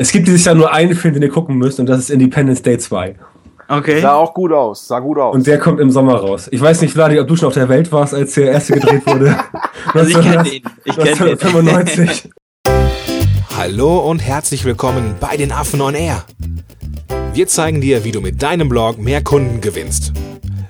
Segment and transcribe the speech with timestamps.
[0.00, 2.62] Es gibt dieses Jahr nur einen Film, den ihr gucken müsst, und das ist Independence
[2.62, 3.16] Day 2.
[3.66, 4.00] Okay.
[4.00, 5.34] Sah auch gut aus, sah gut aus.
[5.34, 6.48] Und der kommt im Sommer raus.
[6.52, 9.04] Ich weiß nicht, Vladi, ob du schon auf der Welt warst, als der erste gedreht
[9.06, 9.36] wurde.
[9.94, 10.62] Also ich kenne den.
[10.84, 11.40] Ich kenne den.
[11.40, 12.30] 1995.
[13.56, 16.24] Hallo und herzlich willkommen bei den Affen on Air.
[17.32, 20.12] Wir zeigen dir, wie du mit deinem Blog mehr Kunden gewinnst.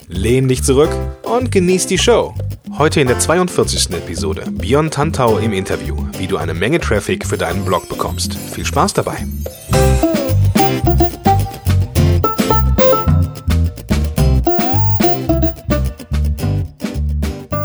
[0.07, 0.91] Lehn dich zurück
[1.23, 2.33] und genieß die Show.
[2.79, 3.91] Heute in der 42.
[3.91, 8.37] Episode Björn Tantau im Interview, wie du eine Menge Traffic für deinen Blog bekommst.
[8.37, 9.27] Viel Spaß dabei.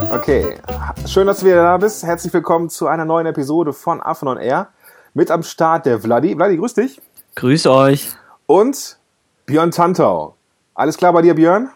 [0.10, 0.58] Okay,
[1.06, 2.02] schön, dass du wieder da bist.
[2.02, 4.70] Herzlich willkommen zu einer neuen Episode von Affen on Air.
[5.14, 6.34] Mit am Start der Vladi.
[6.34, 7.00] Vladi, grüß dich.
[7.36, 8.14] Grüß euch.
[8.48, 8.98] Und
[9.46, 10.38] Björn Tantau.
[10.74, 11.70] Alles klar bei dir, Björn?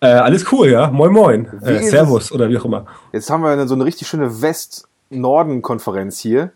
[0.00, 0.90] Äh, alles cool, ja.
[0.90, 1.48] Moin, moin.
[1.62, 2.86] Äh, Servus oder wie auch immer.
[3.12, 6.50] Jetzt haben wir eine, so eine richtig schöne West-Norden-Konferenz hier.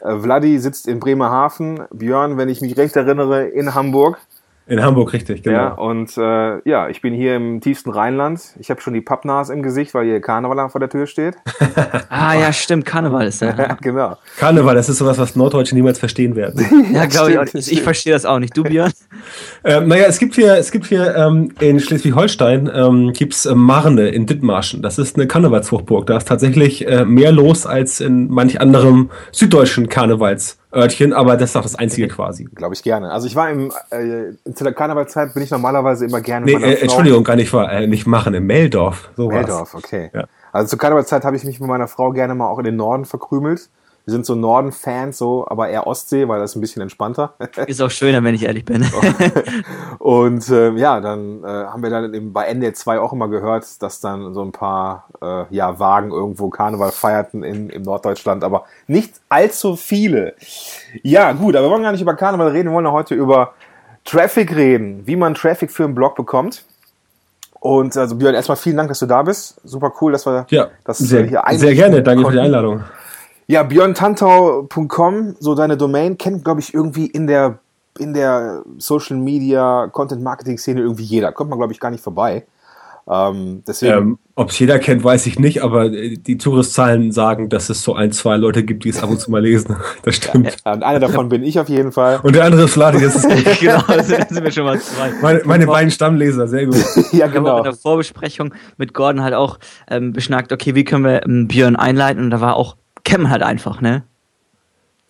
[0.00, 4.18] Äh, Vladi sitzt in Bremerhaven, Björn, wenn ich mich recht erinnere, in Hamburg.
[4.66, 5.56] In Hamburg, richtig, genau.
[5.56, 8.40] Ja, und äh, ja, ich bin hier im tiefsten Rheinland.
[8.60, 11.36] Ich habe schon die Pappnase im Gesicht, weil hier Karneval vor der Tür steht.
[12.08, 13.56] Ah ja, stimmt, Karneval ist der.
[13.56, 14.16] Ja, genau.
[14.38, 16.64] Karneval, das ist sowas, was Norddeutsche niemals verstehen werden.
[16.92, 17.72] Ja, glaube ich auch nicht.
[17.72, 18.56] Ich verstehe das auch nicht.
[18.56, 18.92] Du, Björn?
[19.64, 24.08] ähm, naja, es gibt hier, es gibt hier ähm, in Schleswig-Holstein ähm, gibt's äh, Marne
[24.08, 24.82] in Dithmarschen.
[24.82, 26.06] Das ist eine Karnevalshochburg.
[26.06, 29.88] Da ist tatsächlich äh, mehr los als in manch anderem süddeutschen
[30.72, 32.44] Karnevalsörtchen, aber das ist auch das einzige quasi.
[32.44, 33.10] Glaube ich gerne.
[33.10, 36.80] Also ich war im, äh, zu der Karnevalzeit bin ich normalerweise immer gerne Nee, äh,
[36.80, 37.70] Entschuldigung, gar nicht wahr.
[37.70, 39.10] Äh, nicht machen, in Meldorf.
[39.16, 40.10] Meldorf, okay.
[40.12, 40.24] Ja.
[40.52, 43.04] Also zur Karnevalzeit habe ich mich mit meiner Frau gerne mal auch in den Norden
[43.04, 43.68] verkrümelt.
[44.04, 47.34] Wir sind so Norden-Fans, so, aber eher Ostsee, weil das ist ein bisschen entspannter.
[47.68, 48.84] Ist auch schöner, wenn ich ehrlich bin.
[49.98, 54.00] Und äh, ja, dann äh, haben wir dann eben bei ND2 auch immer gehört, dass
[54.00, 59.14] dann so ein paar äh, ja, Wagen irgendwo Karneval feierten in, in Norddeutschland, aber nicht
[59.28, 60.34] allzu viele.
[61.02, 63.54] Ja, gut, aber wir wollen gar nicht über Karneval reden, wir wollen ja heute über
[64.04, 66.64] Traffic reden, wie man Traffic für einen Blog bekommt.
[67.60, 69.60] Und also Björn, erstmal vielen Dank, dass du da bist.
[69.62, 72.02] Super cool, dass wir Ja, das sehr, hier sehr gerne.
[72.02, 72.38] Danke für die konnten.
[72.40, 72.82] Einladung.
[73.46, 77.58] Ja, björntantau.com, so deine Domain, kennt, glaube ich, irgendwie in der,
[77.98, 81.32] in der Social Media, Content Marketing Szene irgendwie jeder.
[81.32, 82.46] Kommt man, glaube ich, gar nicht vorbei.
[83.10, 87.48] Ähm, deswegen, Ähm, Ob es jeder kennt, weiß ich nicht, aber äh, die Touristzahlen sagen,
[87.48, 89.76] dass es so ein, zwei Leute gibt, die es ab und zu mal lesen.
[90.04, 90.56] Das stimmt.
[90.64, 92.20] äh, einer davon bin ich auf jeden Fall.
[92.22, 93.60] Und der andere ist Vladi, das ist gut.
[93.60, 95.12] genau, sind wir schon mal zwei.
[95.20, 96.76] meine, meine beiden Stammleser, sehr gut.
[97.12, 97.56] ja, Wir haben auch genau.
[97.58, 99.58] in der Vorbesprechung mit Gordon halt auch
[99.90, 102.22] ähm, beschnackt, okay, wie können wir ähm, Björn einleiten?
[102.22, 104.04] Und da war auch, kennen halt einfach, ne?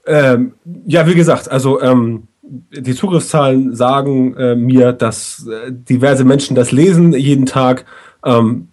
[0.06, 0.54] Ähm,
[0.86, 6.72] ja, wie gesagt, also ähm, die Zugriffszahlen sagen äh, mir, dass äh, diverse Menschen das
[6.72, 7.84] lesen jeden Tag.
[8.24, 8.68] Ähm,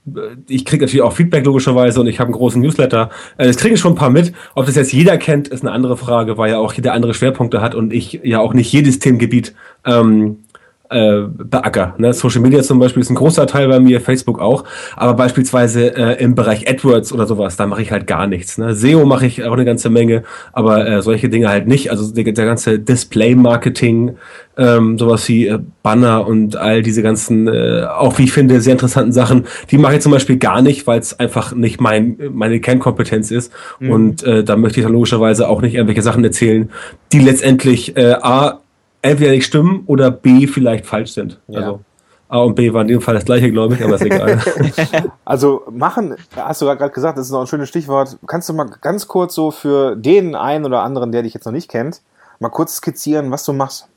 [0.47, 3.09] ich kriege natürlich auch Feedback logischerweise und ich habe einen großen Newsletter.
[3.37, 4.33] Äh, das kriegen schon ein paar mit.
[4.55, 7.61] Ob das jetzt jeder kennt, ist eine andere Frage, weil ja auch jeder andere Schwerpunkte
[7.61, 9.53] hat und ich ja auch nicht jedes Themengebiet
[9.85, 10.39] ähm,
[10.89, 11.95] äh, beacker.
[11.97, 12.13] Ne?
[12.13, 14.63] Social Media zum Beispiel ist ein großer Teil bei mir, Facebook auch,
[14.95, 18.57] aber beispielsweise äh, im Bereich AdWords oder sowas, da mache ich halt gar nichts.
[18.57, 18.75] Ne?
[18.75, 20.23] SEO mache ich auch eine ganze Menge,
[20.53, 21.91] aber äh, solche Dinge halt nicht.
[21.91, 24.15] Also der, der ganze Display-Marketing,
[24.57, 28.73] ähm, sowas wie äh, Banner und all diese ganzen, äh, auch wie ich finde, sehr
[28.73, 32.59] interessanten Sachen, die mache ich zum Beispiel gar nicht, weil es einfach nicht mein, meine
[32.59, 33.51] Kernkompetenz ist.
[33.79, 36.69] Und äh, da möchte ich dann logischerweise auch nicht irgendwelche Sachen erzählen,
[37.11, 38.59] die letztendlich äh, A,
[39.01, 41.39] entweder nicht stimmen oder B vielleicht falsch sind.
[41.47, 41.59] Ja.
[41.59, 41.81] Also
[42.27, 44.39] A und B waren in dem Fall das gleiche, glaube ich, aber ist egal.
[45.25, 48.17] Also machen, hast du gerade gesagt, das ist noch ein schönes Stichwort.
[48.27, 51.53] Kannst du mal ganz kurz so für den einen oder anderen, der dich jetzt noch
[51.53, 52.01] nicht kennt,
[52.39, 53.87] mal kurz skizzieren, was du machst?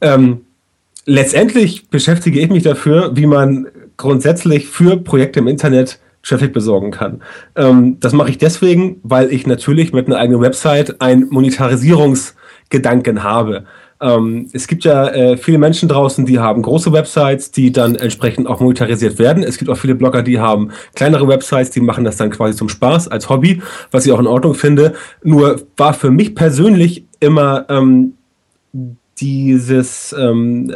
[0.00, 0.46] ähm,
[1.06, 7.22] letztendlich beschäftige ich mich dafür, wie man grundsätzlich für Projekte im Internet Traffic besorgen kann.
[7.56, 11.28] Ähm, das mache ich deswegen, weil ich natürlich mit einer eigenen Website einen
[12.70, 13.64] Monetarisierungsgedanken habe.
[14.00, 18.46] Ähm, es gibt ja äh, viele Menschen draußen, die haben große Websites, die dann entsprechend
[18.46, 19.42] auch monetarisiert werden.
[19.42, 22.70] Es gibt auch viele Blogger, die haben kleinere Websites, die machen das dann quasi zum
[22.70, 24.94] Spaß, als Hobby, was ich auch in Ordnung finde.
[25.22, 28.14] Nur war für mich persönlich immer ähm,
[29.20, 30.74] dieses ähm, äh,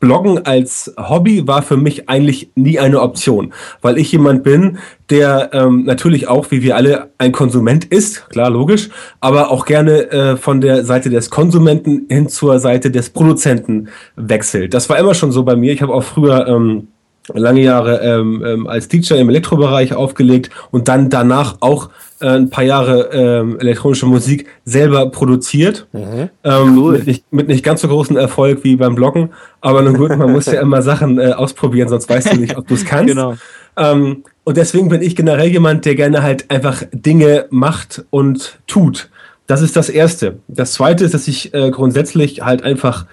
[0.00, 3.52] Bloggen als Hobby war für mich eigentlich nie eine Option,
[3.82, 4.78] weil ich jemand bin,
[5.10, 8.90] der ähm, natürlich auch, wie wir alle, ein Konsument ist, klar, logisch,
[9.20, 14.74] aber auch gerne äh, von der Seite des Konsumenten hin zur Seite des Produzenten wechselt.
[14.74, 15.72] Das war immer schon so bei mir.
[15.72, 16.88] Ich habe auch früher ähm,
[17.34, 21.90] lange Jahre ähm, ähm, als Teacher im Elektrobereich aufgelegt und dann danach auch
[22.20, 25.86] äh, ein paar Jahre ähm, elektronische Musik selber produziert.
[25.92, 26.92] Ähm, Cool.
[26.98, 29.30] mit, nicht, mit nicht ganz so großen Erfolg wie beim Bloggen,
[29.60, 32.66] aber nun gut, man muss ja immer Sachen äh, ausprobieren, sonst weißt du nicht, ob
[32.66, 33.08] du es kannst.
[33.08, 33.34] Genau.
[33.76, 39.10] Ähm, und deswegen bin ich generell jemand, der gerne halt einfach Dinge macht und tut.
[39.46, 40.38] Das ist das Erste.
[40.48, 43.06] Das Zweite ist, dass ich äh, grundsätzlich halt einfach,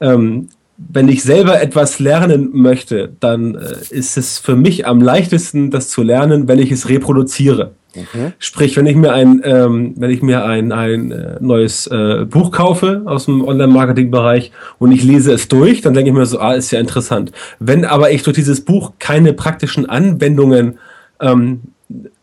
[0.00, 0.48] ähm,
[0.88, 5.88] wenn ich selber etwas lernen möchte, dann äh, ist es für mich am leichtesten, das
[5.88, 7.72] zu lernen, wenn ich es reproduziere.
[7.94, 8.32] Mhm.
[8.38, 12.52] Sprich, wenn ich mir ein, ähm, wenn ich mir ein, ein äh, neues äh, Buch
[12.52, 16.54] kaufe aus dem Online-Marketing-Bereich und ich lese es durch, dann denke ich mir so, ah,
[16.54, 17.32] ist ja interessant.
[17.58, 20.78] Wenn aber ich durch dieses Buch keine praktischen Anwendungen
[21.20, 21.62] ähm,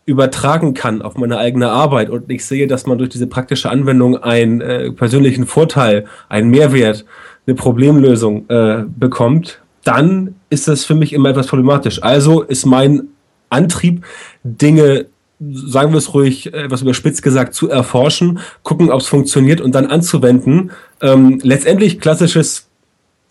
[0.08, 4.16] übertragen kann auf meine eigene Arbeit und ich sehe, dass man durch diese praktische Anwendung
[4.16, 7.04] einen äh, persönlichen Vorteil, einen Mehrwert,
[7.46, 12.02] eine Problemlösung äh, bekommt, dann ist das für mich immer etwas problematisch.
[12.02, 13.08] Also ist mein
[13.50, 14.02] Antrieb,
[14.44, 15.06] Dinge
[15.40, 19.86] sagen wir es ruhig, etwas überspitzt gesagt, zu erforschen, gucken, ob es funktioniert und dann
[19.86, 20.70] anzuwenden.
[21.02, 22.67] Ähm, letztendlich klassisches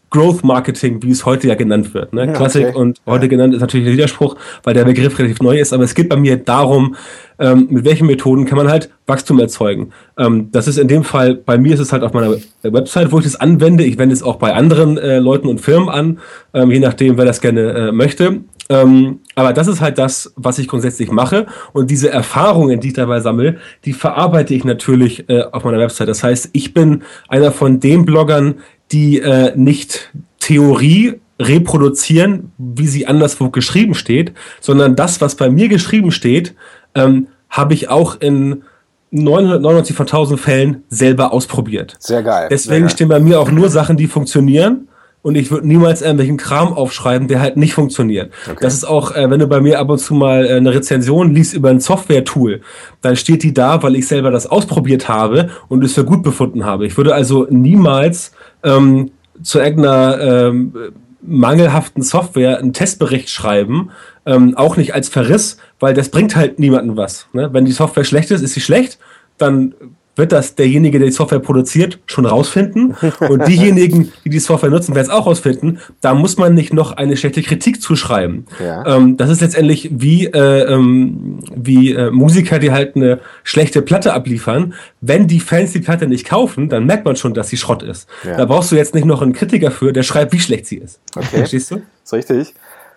[0.10, 2.14] Growth Marketing, wie es heute ja genannt wird.
[2.14, 2.32] Ne?
[2.32, 2.78] Klassik okay.
[2.78, 3.30] und heute ja.
[3.30, 6.16] genannt ist natürlich ein Widerspruch, weil der Begriff relativ neu ist, aber es geht bei
[6.16, 6.96] mir darum,
[7.40, 9.92] ähm, mit welchen Methoden kann man halt Wachstum erzeugen.
[10.18, 13.20] Ähm, das ist in dem Fall, bei mir ist es halt auf meiner Website, wo
[13.20, 13.84] ich das anwende.
[13.84, 16.20] Ich wende es auch bei anderen äh, Leuten und Firmen an,
[16.54, 18.42] ähm, je nachdem, wer das gerne äh, möchte.
[18.70, 21.46] Ähm, aber das ist halt das, was ich grundsätzlich mache.
[21.74, 26.10] Und diese Erfahrungen, die ich dabei sammle, die verarbeite ich natürlich äh, auf meiner Website.
[26.10, 28.56] Das heißt, ich bin einer von den Bloggern,
[28.92, 35.68] die äh, nicht Theorie reproduzieren, wie sie anderswo geschrieben steht, sondern das, was bei mir
[35.68, 36.56] geschrieben steht,
[36.96, 38.64] ähm, habe ich auch in
[39.12, 41.96] 999 von 1000 Fällen selber ausprobiert.
[42.00, 42.48] Sehr geil.
[42.50, 44.88] Deswegen Sehr stehen bei mir auch nur Sachen, die funktionieren
[45.22, 48.32] und ich würde niemals irgendwelchen Kram aufschreiben, der halt nicht funktioniert.
[48.46, 48.58] Okay.
[48.62, 51.34] Das ist auch, äh, wenn du bei mir ab und zu mal äh, eine Rezension
[51.34, 52.62] liest über ein Software-Tool,
[53.02, 56.66] dann steht die da, weil ich selber das ausprobiert habe und es für gut befunden
[56.66, 56.86] habe.
[56.86, 58.32] Ich würde also niemals
[58.64, 59.12] ähm,
[59.42, 60.74] zu irgendeiner ähm,
[61.22, 63.92] mangelhaften Software einen Testbericht schreiben,
[64.26, 67.28] ähm, auch nicht als Verriss, weil das bringt halt niemandem was.
[67.34, 67.50] Ne?
[67.54, 68.98] Wenn die Software schlecht ist, ist sie schlecht,
[69.38, 69.76] dann
[70.18, 72.96] wird das derjenige, der die Software produziert, schon rausfinden.
[73.30, 75.80] Und diejenigen, die die Software nutzen, werden es auch rausfinden.
[76.02, 78.46] Da muss man nicht noch eine schlechte Kritik zuschreiben.
[78.64, 78.86] Ja.
[78.96, 84.14] Ähm, das ist letztendlich wie, äh, ähm, wie äh, Musiker, die halt eine schlechte Platte
[84.14, 84.74] abliefern.
[85.02, 88.08] Wenn die Fans die Platte nicht kaufen, dann merkt man schon, dass sie Schrott ist.
[88.24, 88.38] Ja.
[88.38, 91.00] Da brauchst du jetzt nicht noch einen Kritiker für, der schreibt, wie schlecht sie ist.
[91.16, 91.26] Okay.
[91.38, 91.82] Verstehst du?
[92.04, 92.54] ist richtig.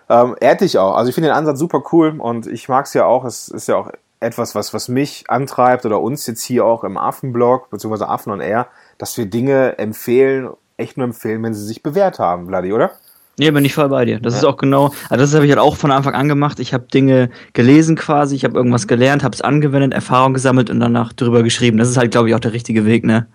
[0.09, 0.95] Ähm, ehrt dich auch.
[0.95, 3.23] Also ich finde den Ansatz super cool und ich mag es ja auch.
[3.23, 3.91] Es ist ja auch
[4.21, 8.39] etwas, was, was mich antreibt oder uns jetzt hier auch im Affenblog, beziehungsweise Affen on
[8.39, 12.91] Air, dass wir Dinge empfehlen, echt nur empfehlen, wenn sie sich bewährt haben, Vladi, oder?
[13.37, 14.19] Nee, bin ich voll bei dir.
[14.19, 14.39] Das ja.
[14.39, 16.59] ist auch genau, also das habe ich halt auch von Anfang an gemacht.
[16.59, 20.79] Ich habe Dinge gelesen quasi, ich habe irgendwas gelernt, habe es angewendet, Erfahrung gesammelt und
[20.79, 21.77] danach drüber geschrieben.
[21.77, 23.27] Das ist halt, glaube ich, auch der richtige Weg, ne?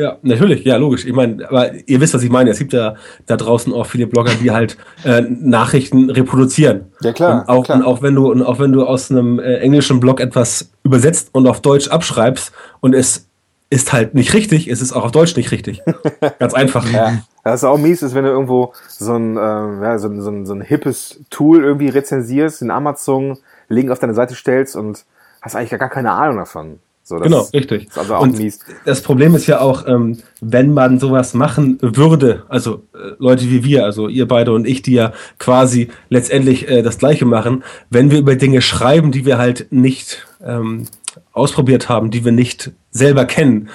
[0.00, 1.04] Ja, natürlich, ja, logisch.
[1.04, 2.48] Ich meine, aber ihr wisst, was ich meine.
[2.48, 2.94] Es gibt ja
[3.26, 6.86] da draußen auch viele Blogger, die halt äh, Nachrichten reproduzieren.
[7.02, 7.40] Ja, klar.
[7.40, 7.78] Und auch, klar.
[7.78, 11.28] Und auch wenn du, und auch wenn du aus einem äh, englischen Blog etwas übersetzt
[11.32, 12.50] und auf Deutsch abschreibst
[12.80, 13.26] und es
[13.68, 15.82] ist halt nicht richtig, ist es auch auf Deutsch nicht richtig.
[16.38, 16.90] Ganz einfach.
[16.90, 17.18] ja.
[17.44, 20.46] Was auch mies ist, wenn du irgendwo so ein, äh, ja, so, ein, so, ein,
[20.46, 23.36] so ein hippes Tool irgendwie rezensierst, in Amazon,
[23.68, 25.04] Link auf deine Seite stellst und
[25.42, 26.78] hast eigentlich gar keine Ahnung davon.
[27.02, 27.88] So, genau, richtig.
[27.88, 28.60] Ist also auch und mies.
[28.84, 33.64] Das Problem ist ja auch, ähm, wenn man sowas machen würde, also äh, Leute wie
[33.64, 38.10] wir, also ihr beide und ich, die ja quasi letztendlich äh, das Gleiche machen, wenn
[38.10, 40.86] wir über Dinge schreiben, die wir halt nicht ähm,
[41.32, 43.70] ausprobiert haben, die wir nicht selber kennen,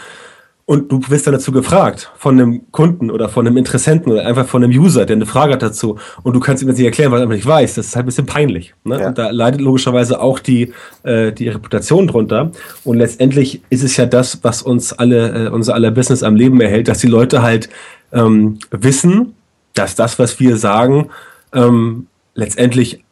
[0.68, 4.48] und du wirst dann dazu gefragt von einem Kunden oder von einem Interessenten oder einfach
[4.48, 7.12] von einem User, der eine Frage hat dazu und du kannst ihm das nicht erklären,
[7.12, 7.76] weil er einfach nicht weiß.
[7.76, 8.74] Das ist halt ein bisschen peinlich.
[8.84, 9.00] Ne?
[9.00, 9.08] Ja.
[9.08, 12.52] Und da leidet logischerweise auch die, äh, die Reputation drunter.
[12.84, 16.60] Und letztendlich ist es ja das, was uns alle, äh, unser aller Business am Leben
[16.60, 17.70] erhält, dass die Leute halt
[18.12, 19.36] ähm, wissen,
[19.76, 21.10] dass das, was wir sagen,
[21.54, 23.04] ähm, letztendlich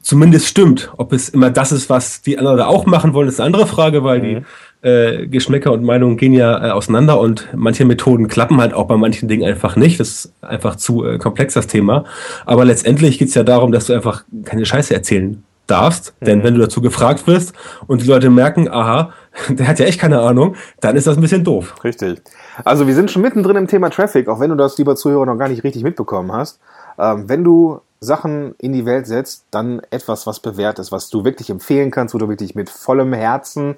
[0.00, 0.90] zumindest stimmt.
[0.96, 4.04] Ob es immer das ist, was die anderen auch machen wollen, ist eine andere Frage,
[4.04, 4.22] weil mhm.
[4.22, 4.42] die
[4.84, 8.96] äh, Geschmäcker und Meinungen gehen ja äh, auseinander und manche Methoden klappen halt auch bei
[8.96, 9.98] manchen Dingen einfach nicht.
[9.98, 12.04] Das ist einfach zu äh, komplex, das Thema.
[12.44, 16.12] Aber letztendlich geht es ja darum, dass du einfach keine Scheiße erzählen darfst.
[16.20, 16.26] Mhm.
[16.26, 17.54] Denn wenn du dazu gefragt wirst
[17.86, 19.12] und die Leute merken, aha,
[19.48, 21.74] der hat ja echt keine Ahnung, dann ist das ein bisschen doof.
[21.82, 22.20] Richtig.
[22.62, 25.38] Also wir sind schon mittendrin im Thema Traffic, auch wenn du das, lieber Zuhörer, noch
[25.38, 26.60] gar nicht richtig mitbekommen hast.
[26.98, 31.24] Ähm, wenn du Sachen in die Welt setzt, dann etwas, was bewährt ist, was du
[31.24, 33.76] wirklich empfehlen kannst, wo du wirklich mit vollem Herzen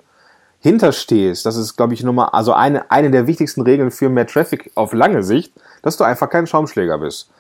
[0.66, 4.72] hinterstehst, das ist, glaube ich, Nummer, also eine, eine der wichtigsten Regeln für mehr Traffic
[4.74, 7.30] auf lange Sicht, dass du einfach kein Schaumschläger bist.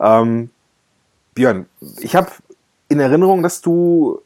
[0.00, 0.48] Ähm,
[1.34, 1.66] Björn,
[1.98, 2.30] ich habe
[2.88, 4.22] in Erinnerung, dass du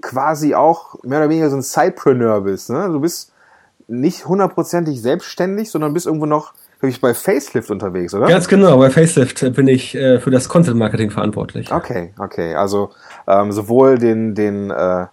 [0.00, 2.70] quasi auch mehr oder weniger so ein Sidepreneur bist.
[2.70, 2.88] Ne?
[2.88, 3.32] Du bist
[3.86, 8.28] nicht hundertprozentig selbstständig, sondern bist irgendwo noch, glaube ich, bei Facelift unterwegs, oder?
[8.28, 11.70] Ganz genau, bei Facelift bin ich äh, für das Content Marketing verantwortlich.
[11.70, 12.54] Okay, okay.
[12.54, 12.92] Also
[13.26, 15.06] ähm, sowohl den, den äh,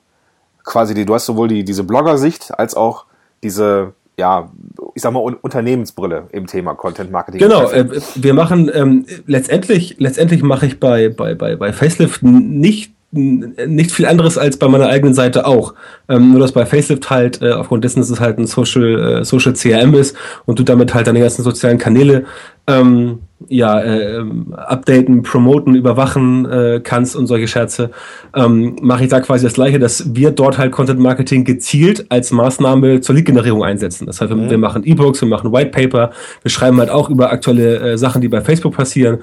[0.65, 3.05] quasi die, du hast sowohl die, diese Blogger-Sicht als auch
[3.43, 4.49] diese ja,
[4.93, 7.41] ich sag mal, Unternehmensbrille im Thema Content Marketing.
[7.41, 12.91] Genau, äh, wir machen ähm, letztendlich, letztendlich mache ich bei, bei, bei, bei Facelift nicht
[13.15, 15.73] nicht viel anderes als bei meiner eigenen Seite auch.
[16.09, 19.25] Ähm, nur dass bei Facelift halt äh, aufgrund dessen, dass es halt ein Social, äh,
[19.25, 22.25] Social CRM ist und du damit halt deine ganzen sozialen Kanäle
[22.67, 24.23] ähm, ja, äh,
[24.53, 27.91] updaten, promoten, überwachen äh, kannst und solche Scherze,
[28.33, 32.31] ähm, mache ich da quasi das gleiche, dass wir dort halt Content Marketing gezielt als
[32.31, 34.05] Maßnahme zur Lead-Generierung einsetzen.
[34.05, 34.49] Das heißt, wir, mhm.
[34.49, 36.11] wir machen E-Books, wir machen White Paper,
[36.41, 39.19] wir schreiben halt auch über aktuelle äh, Sachen, die bei Facebook passieren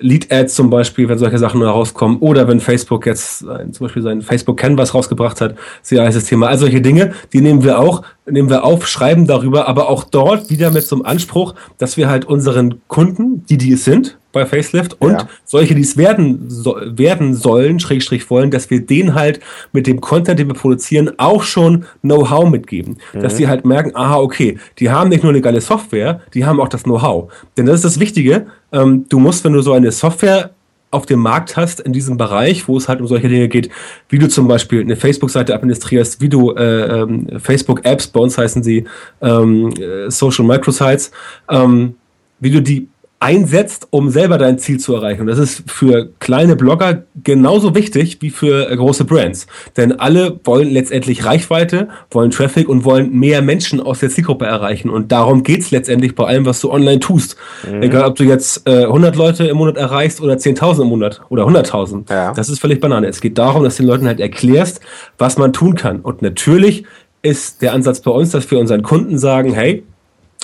[0.00, 4.56] Lead-Ads zum Beispiel, wenn solche Sachen herauskommen, oder wenn Facebook jetzt zum Beispiel sein Facebook
[4.56, 6.48] Canvas rausgebracht hat, sehr heißes Thema.
[6.48, 10.50] All solche Dinge, die nehmen wir auch, nehmen wir auf, schreiben darüber, aber auch dort
[10.50, 14.46] wieder mit so einem Anspruch, dass wir halt unseren Kunden, die die es sind, bei
[14.46, 15.28] Facelift und ja.
[15.44, 19.40] solche, die es werden, so, werden sollen, Schrägstrich wollen, dass wir denen halt
[19.72, 22.96] mit dem Content, den wir produzieren, auch schon Know-how mitgeben.
[23.12, 23.20] Mhm.
[23.20, 26.60] Dass die halt merken, aha, okay, die haben nicht nur eine geile Software, die haben
[26.60, 27.30] auch das Know-how.
[27.56, 28.46] Denn das ist das Wichtige.
[28.72, 30.50] Ähm, du musst, wenn du so eine Software
[30.90, 33.70] auf dem Markt hast in diesem Bereich, wo es halt um solche Dinge geht,
[34.10, 38.62] wie du zum Beispiel eine Facebook-Seite administrierst, wie du äh, ähm, Facebook-Apps, bei uns heißen
[38.62, 38.84] sie
[39.22, 41.10] ähm, äh, Social Microsites,
[41.48, 41.94] ähm,
[42.40, 42.88] wie du die
[43.22, 45.20] einsetzt, um selber dein Ziel zu erreichen.
[45.20, 49.46] Und das ist für kleine Blogger genauso wichtig wie für große Brands.
[49.76, 54.90] Denn alle wollen letztendlich Reichweite, wollen Traffic und wollen mehr Menschen aus der Zielgruppe erreichen.
[54.90, 57.36] Und darum geht's letztendlich bei allem, was du online tust.
[57.70, 57.82] Mhm.
[57.82, 61.46] Egal, ob du jetzt äh, 100 Leute im Monat erreichst oder 10.000 im Monat oder
[61.46, 62.10] 100.000.
[62.10, 62.32] Ja.
[62.32, 63.06] Das ist völlig Banane.
[63.06, 64.80] Es geht darum, dass du den Leuten halt erklärst,
[65.18, 66.00] was man tun kann.
[66.00, 66.84] Und natürlich
[67.22, 69.84] ist der Ansatz bei uns, dass wir unseren Kunden sagen, hey,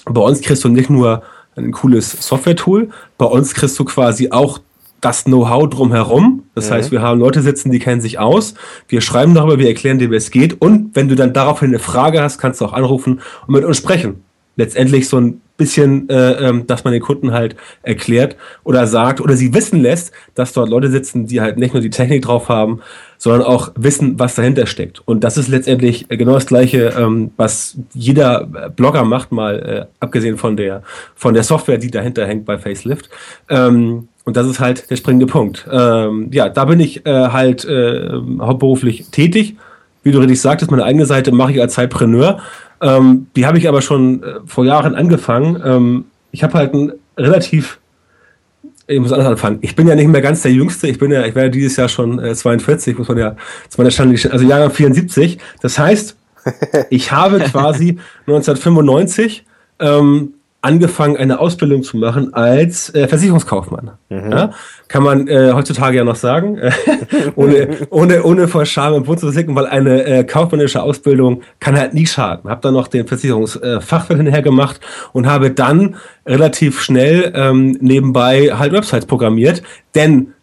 [0.04, 1.22] bei uns kriegst du nicht nur
[1.58, 2.90] ein cooles Software-Tool.
[3.16, 4.60] Bei uns kriegst du quasi auch
[5.00, 6.44] das Know-how drumherum.
[6.54, 6.74] Das mhm.
[6.74, 8.54] heißt, wir haben Leute sitzen, die kennen sich aus.
[8.88, 10.60] Wir schreiben darüber, wir erklären dir, wie es geht.
[10.60, 13.76] Und wenn du dann daraufhin eine Frage hast, kannst du auch anrufen und mit uns
[13.76, 14.24] sprechen.
[14.58, 19.36] Letztendlich so ein bisschen, äh, ähm, dass man den Kunden halt erklärt oder sagt oder
[19.36, 22.80] sie wissen lässt, dass dort Leute sitzen, die halt nicht nur die Technik drauf haben,
[23.18, 25.00] sondern auch wissen, was dahinter steckt.
[25.06, 28.46] Und das ist letztendlich genau das Gleiche, ähm, was jeder
[28.76, 30.82] Blogger macht, mal äh, abgesehen von der
[31.14, 33.10] von der Software, die dahinter hängt bei Facelift.
[33.48, 35.66] Ähm, und das ist halt der springende Punkt.
[35.72, 38.10] Ähm, ja, da bin ich äh, halt äh,
[38.40, 39.56] hauptberuflich tätig.
[40.02, 42.38] Wie du richtig sagtest, meine eigene Seite mache ich als Zeitpreneur.
[42.80, 45.60] Ähm, die habe ich aber schon äh, vor Jahren angefangen.
[45.64, 47.78] Ähm, ich habe halt ein relativ,
[48.86, 49.58] ich muss anders anfangen.
[49.62, 50.88] Ich bin ja nicht mehr ganz der Jüngste.
[50.88, 53.36] Ich bin ja, ich werde dieses Jahr schon äh, 42, muss man ja,
[53.76, 55.38] war der Stand, also Jahrgang 74.
[55.60, 56.16] Das heißt,
[56.90, 59.44] ich habe quasi 1995
[59.80, 63.92] ähm, angefangen, eine Ausbildung zu machen als äh, Versicherungskaufmann.
[64.08, 64.30] Mhm.
[64.30, 64.50] Ja?
[64.88, 66.60] Kann man äh, heutzutage ja noch sagen,
[67.36, 71.78] ohne, ohne, ohne vor Scham im Bund zu sicken, weil eine äh, kaufmännische Ausbildung kann
[71.78, 72.50] halt nie schaden.
[72.50, 74.80] Hab dann noch den Versicherungsfachwirt äh, hinterher gemacht
[75.12, 75.96] und habe dann
[76.26, 79.62] relativ schnell ähm, nebenbei halt Websites programmiert,
[79.94, 80.34] denn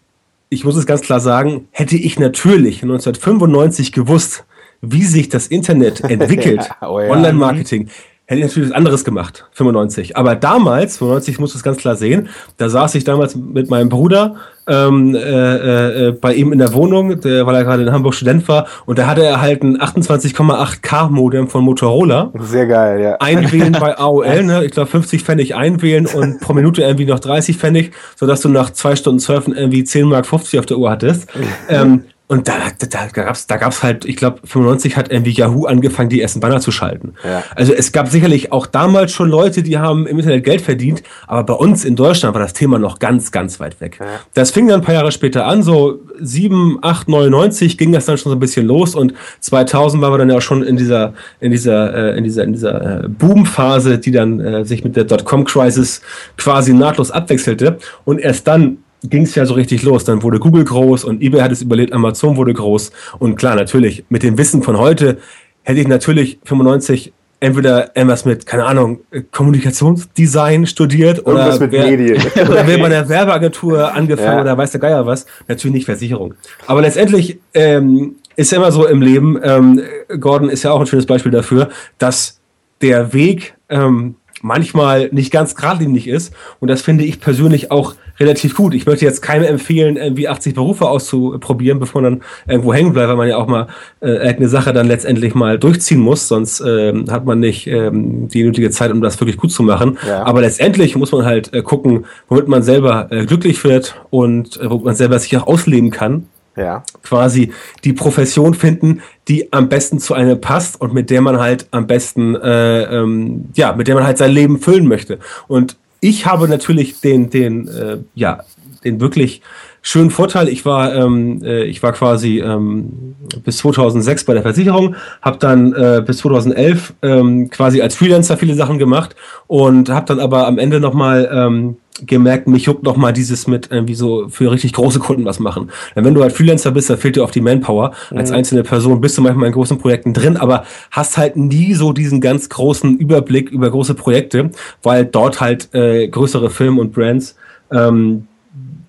[0.49, 4.45] ich muss es ganz klar sagen, hätte ich natürlich 1995 gewusst,
[4.81, 7.09] wie sich das Internet entwickelt, oh ja.
[7.09, 7.89] Online-Marketing,
[8.27, 10.17] hätte ich natürlich was anderes gemacht, 95.
[10.17, 13.89] Aber damals, 95 musst du es ganz klar sehen, da saß ich damals mit meinem
[13.89, 14.35] Bruder
[14.67, 18.47] ähm, äh, äh, bei ihm in der Wohnung, der, weil er gerade in Hamburg Student
[18.47, 22.31] war, und da hatte er halt ein 28,8K Modem von Motorola.
[22.39, 23.17] Sehr geil, ja.
[23.19, 24.65] Einwählen bei AOL, ne?
[24.65, 28.71] ich glaube 50 Pfennig einwählen und pro Minute irgendwie noch 30 Pfennig, sodass du nach
[28.71, 31.27] zwei Stunden Surfen irgendwie 10 Mark 50 auf der Uhr hattest.
[31.69, 35.65] ähm, und da, da, da gab's, da gab's halt, ich glaube, 95 hat irgendwie Yahoo
[35.67, 37.13] angefangen, die ersten Banner zu schalten.
[37.23, 37.43] Ja.
[37.55, 41.43] Also es gab sicherlich auch damals schon Leute, die haben im Internet Geld verdient, aber
[41.43, 43.97] bei uns in Deutschland war das Thema noch ganz, ganz weit weg.
[43.99, 44.07] Ja.
[44.33, 48.17] Das fing dann ein paar Jahre später an, so 7, 8, 99 ging das dann
[48.17, 51.13] schon so ein bisschen los und 2000 waren wir dann ja auch schon in dieser,
[51.39, 55.03] in dieser, äh, in dieser, in dieser äh, Boomphase, die dann äh, sich mit der
[55.03, 56.01] Dotcom-Crisis
[56.37, 60.03] quasi nahtlos abwechselte und erst dann ging es ja so richtig los.
[60.03, 62.91] Dann wurde Google groß und eBay hat es überlebt, Amazon wurde groß.
[63.19, 65.17] Und klar, natürlich, mit dem Wissen von heute
[65.63, 72.21] hätte ich natürlich 95 entweder irgendwas mit, keine Ahnung, Kommunikationsdesign studiert oder, mit wär, Medien.
[72.35, 74.41] oder wäre bei der Werbeagentur angefangen ja.
[74.41, 75.25] oder weiß der Geier was.
[75.47, 76.33] Natürlich nicht Versicherung.
[76.65, 79.81] Aber letztendlich ähm, ist ja immer so im Leben, ähm,
[80.19, 82.39] Gordon ist ja auch ein schönes Beispiel dafür, dass
[82.81, 86.33] der Weg ähm, manchmal nicht ganz geradlinig ist.
[86.59, 88.73] Und das finde ich persönlich auch relativ gut.
[88.73, 93.09] Ich möchte jetzt keinem empfehlen, irgendwie 80 Berufe auszuprobieren, bevor man dann irgendwo hängen bleibt,
[93.09, 93.67] weil man ja auch mal
[94.01, 98.43] äh, eine Sache dann letztendlich mal durchziehen muss, sonst ähm, hat man nicht ähm, die
[98.43, 99.97] nötige Zeit, um das wirklich gut zu machen.
[100.07, 100.25] Ja.
[100.25, 104.69] Aber letztendlich muss man halt äh, gucken, womit man selber äh, glücklich wird und äh,
[104.69, 106.83] wo man selber sich auch ausleben kann ja.
[107.03, 107.51] quasi
[107.83, 111.87] die Profession finden, die am besten zu einem passt und mit der man halt am
[111.87, 115.19] besten, äh, ähm, ja, mit der man halt sein Leben füllen möchte.
[115.47, 118.43] Und ich habe natürlich den, den, äh, ja,
[118.83, 119.41] den wirklich
[119.81, 120.49] schönen Vorteil.
[120.49, 125.73] Ich war, ähm, äh, ich war quasi ähm, bis 2006 bei der Versicherung, habe dann
[125.73, 129.15] äh, bis 2011 ähm, quasi als Freelancer viele Sachen gemacht
[129.47, 133.71] und habe dann aber am Ende nochmal ähm, gemerkt, mich juckt noch mal dieses mit
[133.71, 135.69] irgendwie so für richtig große Kunden was machen.
[135.95, 137.93] Denn wenn du halt Freelancer bist, da fehlt dir auf die Manpower.
[138.11, 138.17] Mhm.
[138.17, 141.93] Als einzelne Person bist du manchmal in großen Projekten drin, aber hast halt nie so
[141.93, 144.51] diesen ganz großen Überblick über große Projekte,
[144.83, 147.35] weil dort halt äh, größere Filme und Brands
[147.71, 148.27] ähm,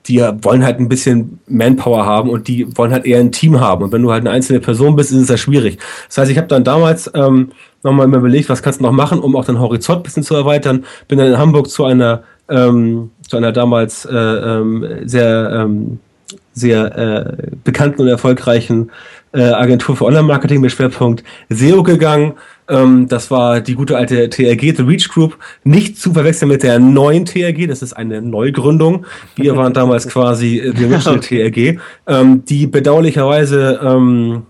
[0.09, 3.85] die wollen halt ein bisschen Manpower haben und die wollen halt eher ein Team haben.
[3.85, 5.79] Und wenn du halt eine einzelne Person bist, ist es ja schwierig.
[6.09, 7.51] Das heißt, ich habe dann damals ähm,
[7.83, 10.85] nochmal überlegt, was kannst du noch machen, um auch den Horizont ein bisschen zu erweitern.
[11.09, 15.99] Bin dann in Hamburg zu einer ähm, zu einer damals äh, ähm, sehr, ähm,
[16.53, 18.91] sehr äh, bekannten und erfolgreichen
[19.33, 22.35] äh, Agentur für Online-Marketing mit Schwerpunkt SEO gegangen.
[22.69, 25.37] Ähm, das war die gute alte TRG, The Reach Group.
[25.65, 29.05] Nicht zu verwechseln mit der neuen TRG, das ist eine Neugründung.
[29.37, 34.43] Wir waren damals quasi die Original TRG, ähm, die bedauerlicherweise ähm,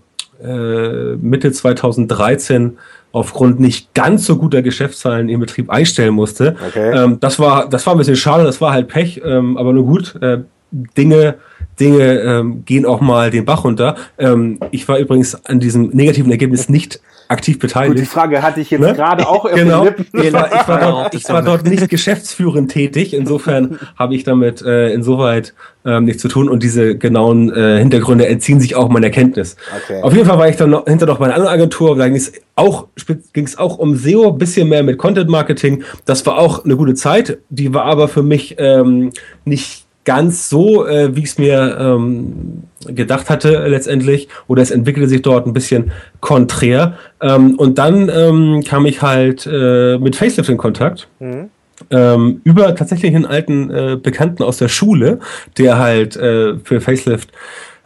[0.43, 2.77] äh, Mitte 2013
[3.11, 6.55] aufgrund nicht ganz so guter Geschäftszahlen im Betrieb einstellen musste.
[6.67, 6.91] Okay.
[6.95, 9.85] Ähm, das war das war ein bisschen schade, das war halt Pech, ähm, aber nur
[9.85, 10.15] gut.
[10.21, 10.39] Äh,
[10.71, 11.35] Dinge
[11.79, 13.95] Dinge ähm, gehen auch mal den Bach runter.
[14.17, 17.95] Ähm, ich war übrigens an diesem negativen Ergebnis nicht aktiv beteiligt.
[17.95, 18.93] Gut, die Frage hatte ich jetzt ne?
[18.93, 19.87] gerade auch genau.
[20.13, 23.13] Ich war, ich war, dort, ich war dort nicht geschäftsführend tätig.
[23.13, 25.53] Insofern habe ich damit äh, insoweit
[25.85, 29.57] ähm, nichts zu tun und diese genauen äh, Hintergründe entziehen sich auch meiner Kenntnis.
[29.83, 30.01] Okay.
[30.01, 32.17] Auf jeden Fall war ich dann noch, hinter noch bei einer anderen Agentur, da ging
[32.17, 32.87] es auch,
[33.33, 35.83] ging's auch um SEO, bisschen mehr mit Content Marketing.
[36.05, 39.11] Das war auch eine gute Zeit, die war aber für mich ähm,
[39.45, 44.29] nicht ganz so, äh, wie ich es mir ähm, gedacht hatte äh, letztendlich.
[44.47, 46.97] Oder es entwickelte sich dort ein bisschen konträr.
[47.21, 51.09] Ähm, und dann ähm, kam ich halt äh, mit Facelift in Kontakt.
[51.19, 51.49] Mhm.
[51.91, 55.19] Ähm, über tatsächlich einen alten äh, Bekannten aus der Schule,
[55.57, 57.33] der halt äh, für Facelift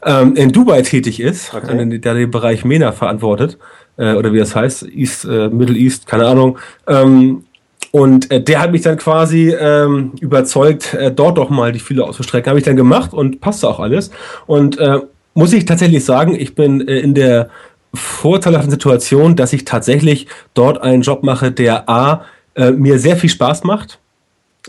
[0.06, 2.00] ähm, in Dubai tätig ist, okay.
[2.00, 3.58] der den Bereich MENA verantwortet,
[3.98, 6.60] äh, oder wie das heißt, East, äh, Middle East, keine Ahnung.
[6.88, 7.46] Ähm,
[7.92, 12.06] und äh, der hat mich dann quasi ähm, überzeugt, äh, dort doch mal die Fühler
[12.06, 12.50] auszustrecken.
[12.50, 14.12] Habe ich dann gemacht und passte auch alles.
[14.48, 15.00] Und äh,
[15.34, 17.50] muss ich tatsächlich sagen, ich bin äh, in der
[17.94, 22.24] vorteilhaften Situation, dass ich tatsächlich dort einen Job mache, der A,
[22.56, 24.00] äh, mir sehr viel Spaß macht.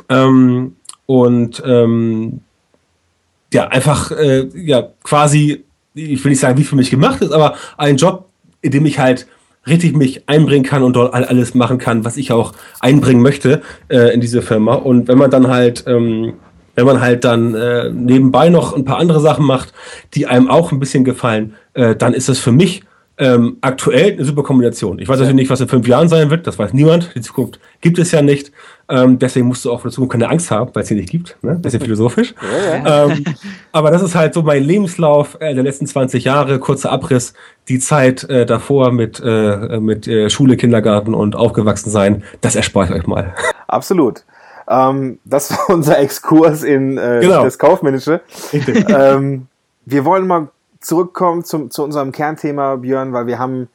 [0.09, 0.75] Ähm,
[1.07, 2.41] und ähm,
[3.53, 7.55] ja, einfach äh, ja quasi, ich will nicht sagen, wie für mich gemacht ist, aber
[7.77, 8.29] ein Job,
[8.63, 9.29] in dem ich halt
[9.67, 14.13] richtig mich einbringen kann und dort alles machen kann, was ich auch einbringen möchte äh,
[14.13, 14.75] in diese Firma.
[14.75, 16.35] Und wenn man dann halt, ähm,
[16.75, 19.73] wenn man halt dann äh, nebenbei noch ein paar andere Sachen macht,
[20.15, 22.83] die einem auch ein bisschen gefallen, äh, dann ist das für mich
[23.23, 24.99] ähm, aktuell eine super Kombination.
[24.99, 27.15] Ich weiß natürlich nicht, was in fünf Jahren sein wird, das weiß niemand.
[27.15, 28.51] Die Zukunft gibt es ja nicht.
[28.89, 31.11] Ähm, deswegen musst du auch für die Zukunft keine Angst haben, weil es sie nicht
[31.11, 31.37] gibt.
[31.43, 31.55] Ne?
[31.55, 32.35] Bisschen philosophisch.
[32.43, 33.05] Ja, ja.
[33.07, 33.25] Ähm,
[33.71, 37.33] aber das ist halt so mein Lebenslauf äh, der letzten 20 Jahre, kurzer Abriss,
[37.69, 42.87] die Zeit äh, davor mit, äh, mit äh, Schule, Kindergarten und aufgewachsen sein, das erspare
[42.87, 43.35] ich euch mal.
[43.69, 44.25] Absolut.
[44.69, 47.45] Ähm, das war unser Exkurs in äh, genau.
[47.45, 48.21] das Kaufmännische.
[48.53, 49.47] ähm,
[49.87, 50.49] wir wollen mal
[50.83, 53.69] zurückkommen zum, zu unserem Kernthema, Björn, weil wir haben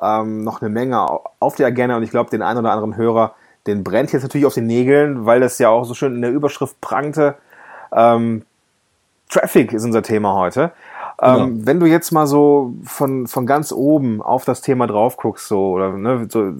[0.00, 1.06] ähm, noch eine Menge
[1.40, 3.34] auf der Agenda und ich glaube, den einen oder anderen Hörer,
[3.66, 6.32] den brennt jetzt natürlich auf den Nägeln, weil das ja auch so schön in der
[6.32, 7.36] Überschrift prangte.
[7.92, 8.44] Ähm,
[9.28, 10.72] Traffic ist unser Thema heute.
[11.20, 11.66] Ähm, genau.
[11.66, 15.72] Wenn du jetzt mal so von, von ganz oben auf das Thema drauf guckst, so,
[15.72, 16.52] oder ne, so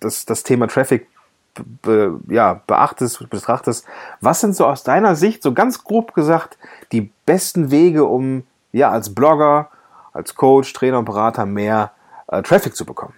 [0.00, 1.08] das, das Thema Traffic
[1.82, 3.86] be, ja, beachtest, betrachtest,
[4.20, 6.58] was sind so aus deiner Sicht, so ganz grob gesagt,
[6.92, 8.44] die besten Wege, um
[8.76, 9.70] ja, als Blogger,
[10.12, 11.92] als Coach, Trainer und Berater mehr
[12.28, 13.14] äh, Traffic zu bekommen?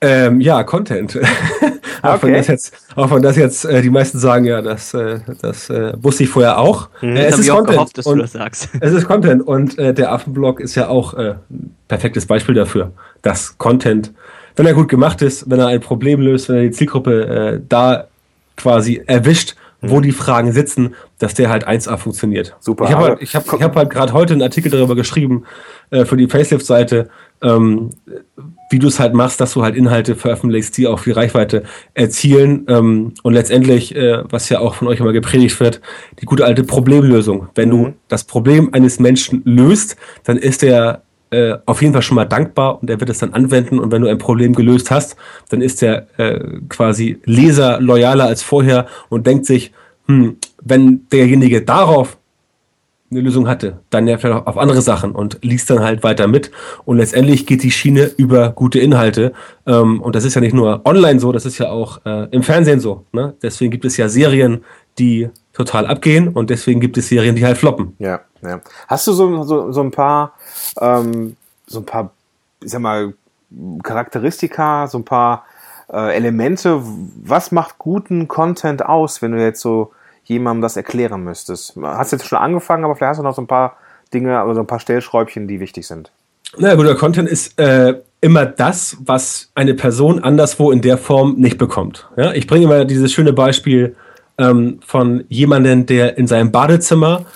[0.00, 1.16] Ähm, ja, Content.
[2.02, 2.26] auch, okay.
[2.26, 5.70] wenn das jetzt, auch wenn das jetzt äh, die meisten sagen, ja, das, äh, das
[5.70, 6.88] äh, wusste ich vorher auch.
[7.00, 7.68] Mhm, äh, es ist Content.
[7.68, 8.68] Gehofft, dass du das sagst.
[8.80, 12.92] Es ist Content und äh, der Affenblog ist ja auch äh, ein perfektes Beispiel dafür,
[13.22, 14.12] dass Content,
[14.56, 17.60] wenn er gut gemacht ist, wenn er ein Problem löst, wenn er die Zielgruppe äh,
[17.66, 18.08] da
[18.56, 19.56] quasi erwischt
[19.88, 20.02] wo mhm.
[20.02, 22.56] die Fragen sitzen, dass der halt 1A funktioniert.
[22.60, 22.84] Super.
[22.84, 25.44] Ich habe halt, ich hab, ich hab halt gerade heute einen Artikel darüber geschrieben
[25.90, 27.08] äh, für die Facelift-Seite,
[27.42, 27.90] ähm,
[28.70, 32.66] wie du es halt machst, dass du halt Inhalte veröffentlichst, die auch viel Reichweite erzielen
[32.68, 35.80] ähm, und letztendlich, äh, was ja auch von euch immer gepredigt wird,
[36.20, 37.48] die gute alte Problemlösung.
[37.54, 37.84] Wenn mhm.
[37.84, 42.24] du das Problem eines Menschen löst, dann ist der äh, auf jeden Fall schon mal
[42.24, 45.16] dankbar und er wird es dann anwenden und wenn du ein Problem gelöst hast,
[45.48, 49.72] dann ist er äh, quasi Leser loyaler als vorher und denkt sich,
[50.06, 52.16] hm, wenn derjenige darauf
[53.10, 56.50] eine Lösung hatte, dann ja vielleicht auf andere Sachen und liest dann halt weiter mit.
[56.84, 59.32] Und letztendlich geht die Schiene über gute Inhalte.
[59.66, 62.42] Ähm, und das ist ja nicht nur online so, das ist ja auch äh, im
[62.42, 63.04] Fernsehen so.
[63.12, 63.34] Ne?
[63.42, 64.64] Deswegen gibt es ja Serien,
[64.98, 67.96] die total abgehen und deswegen gibt es Serien, die halt floppen.
[67.98, 68.60] Ja, ja.
[68.88, 70.34] Hast du so, so, so ein paar,
[70.78, 72.10] ähm, so ein paar,
[72.62, 73.14] ich sag mal,
[73.82, 75.46] Charakteristika, so ein paar
[75.90, 76.82] äh, Elemente,
[77.24, 79.92] was macht guten Content aus, wenn du jetzt so
[80.24, 81.74] jemandem das erklären müsstest?
[81.80, 83.76] Hast jetzt schon angefangen, aber vielleicht hast du noch so ein paar
[84.12, 86.10] Dinge, also ein paar Stellschräubchen, die wichtig sind.
[86.58, 91.56] Na, guter Content ist äh, immer das, was eine Person anderswo in der Form nicht
[91.56, 92.08] bekommt.
[92.16, 93.96] Ja, ich bringe immer dieses schöne Beispiel
[94.38, 97.26] ähm, von jemandem, der in seinem Badezimmer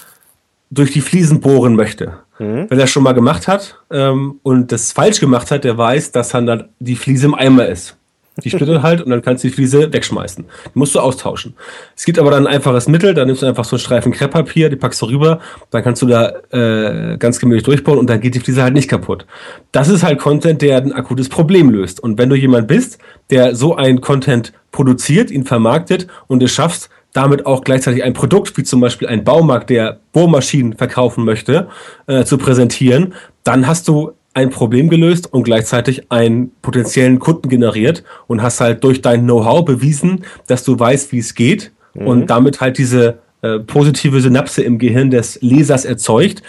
[0.71, 2.19] durch die Fliesen bohren möchte.
[2.39, 2.67] Mhm.
[2.69, 6.31] Wenn er schon mal gemacht hat ähm, und das falsch gemacht hat, der weiß, dass
[6.31, 7.97] dann die Fliese im Eimer ist.
[8.43, 10.45] Die splittert halt und dann kannst du die Fliese wegschmeißen.
[10.45, 11.55] Die musst du austauschen.
[11.97, 14.71] Es gibt aber dann ein einfaches Mittel, da nimmst du einfach so einen Streifen Krepppapier,
[14.71, 15.41] die packst du rüber,
[15.71, 18.89] dann kannst du da äh, ganz gemütlich durchbauen und dann geht die Fliese halt nicht
[18.89, 19.27] kaputt.
[19.73, 22.01] Das ist halt Content, der ein akutes Problem löst.
[22.01, 22.99] Und wenn du jemand bist,
[23.31, 28.57] der so ein Content produziert, ihn vermarktet und es schaffst, damit auch gleichzeitig ein Produkt,
[28.57, 31.69] wie zum Beispiel ein Baumarkt, der Bohrmaschinen verkaufen möchte,
[32.07, 38.05] äh, zu präsentieren, dann hast du ein Problem gelöst und gleichzeitig einen potenziellen Kunden generiert
[38.27, 42.07] und hast halt durch dein Know-how bewiesen, dass du weißt, wie es geht mhm.
[42.07, 46.43] und damit halt diese äh, positive Synapse im Gehirn des Lesers erzeugt,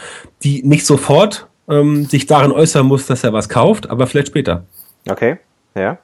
[0.43, 4.65] die nicht sofort ähm, sich darin äußern muss, dass er was kauft, aber vielleicht später.
[5.09, 5.37] Okay,
[5.73, 5.97] ja.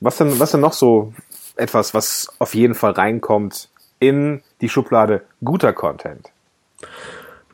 [0.00, 1.12] Was denn, was denn noch so
[1.56, 3.68] etwas, was auf jeden Fall reinkommt
[4.00, 6.30] in die Schublade guter Content?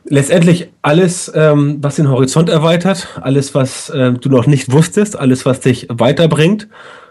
[0.04, 5.46] Letztendlich alles, ähm, was den Horizont erweitert, alles, was äh, du noch nicht wusstest, alles,
[5.46, 6.68] was dich weiterbringt,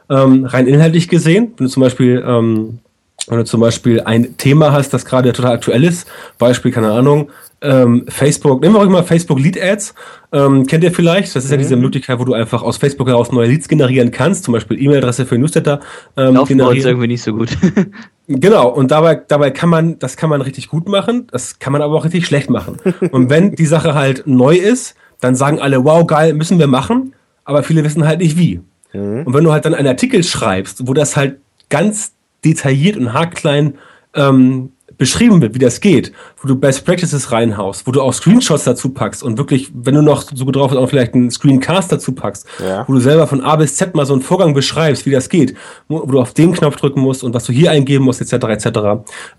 [0.09, 1.53] ähm, rein inhaltlich gesehen.
[1.57, 2.79] Wenn du zum Beispiel, ähm,
[3.27, 7.29] wenn du zum Beispiel ein Thema hast, das gerade total aktuell ist, Beispiel, keine Ahnung,
[7.61, 9.93] ähm, Facebook, nehmen wir auch mal Facebook Lead Ads,
[10.31, 11.35] ähm, kennt ihr vielleicht?
[11.35, 11.83] Das ist ja diese mhm.
[11.83, 15.37] Möglichkeit, wo du einfach aus Facebook heraus neue Leads generieren kannst, zum Beispiel E-Mail-Adresse für
[15.37, 15.81] Newsletter
[16.15, 16.87] ähm, Laufen generieren.
[16.87, 17.49] irgendwie nicht so gut.
[18.29, 21.81] genau, und dabei, dabei kann man, das kann man richtig gut machen, das kann man
[21.81, 22.77] aber auch richtig schlecht machen.
[23.11, 27.13] und wenn die Sache halt neu ist, dann sagen alle, wow, geil, müssen wir machen,
[27.43, 28.61] aber viele wissen halt nicht wie.
[28.93, 29.23] Mhm.
[29.23, 31.39] Und wenn du halt dann einen Artikel schreibst, wo das halt
[31.69, 32.13] ganz
[32.45, 33.75] detailliert und haarklein
[34.15, 38.65] ähm, beschrieben wird, wie das geht, wo du Best Practices reinhaust, wo du auch Screenshots
[38.65, 41.91] dazu packst und wirklich, wenn du noch so gut drauf bist, auch vielleicht einen Screencast
[41.91, 42.87] dazu packst, ja.
[42.87, 45.55] wo du selber von A bis Z mal so einen Vorgang beschreibst, wie das geht,
[45.87, 48.65] wo, wo du auf den Knopf drücken musst und was du hier eingeben musst, etc.,
[48.65, 48.79] etc.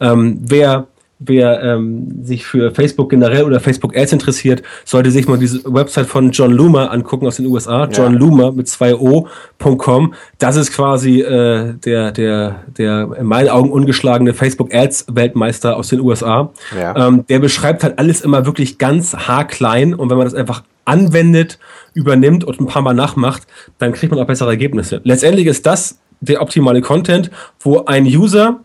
[0.00, 0.88] Ähm, wer
[1.20, 6.06] wer ähm, sich für Facebook generell oder Facebook Ads interessiert, sollte sich mal diese Website
[6.06, 7.84] von John Loomer angucken aus den USA.
[7.84, 7.90] Ja.
[7.90, 10.14] John Loomer mit zwei O.com.
[10.38, 15.88] Das ist quasi äh, der, der, der in meinen Augen ungeschlagene Facebook Ads Weltmeister aus
[15.88, 16.50] den USA.
[16.76, 17.08] Ja.
[17.08, 21.58] Ähm, der beschreibt halt alles immer wirklich ganz haarklein und wenn man das einfach anwendet,
[21.92, 23.46] übernimmt und ein paar Mal nachmacht,
[23.78, 25.02] dann kriegt man auch bessere Ergebnisse.
[25.04, 27.30] Letztendlich ist das der optimale Content,
[27.60, 28.60] wo ein User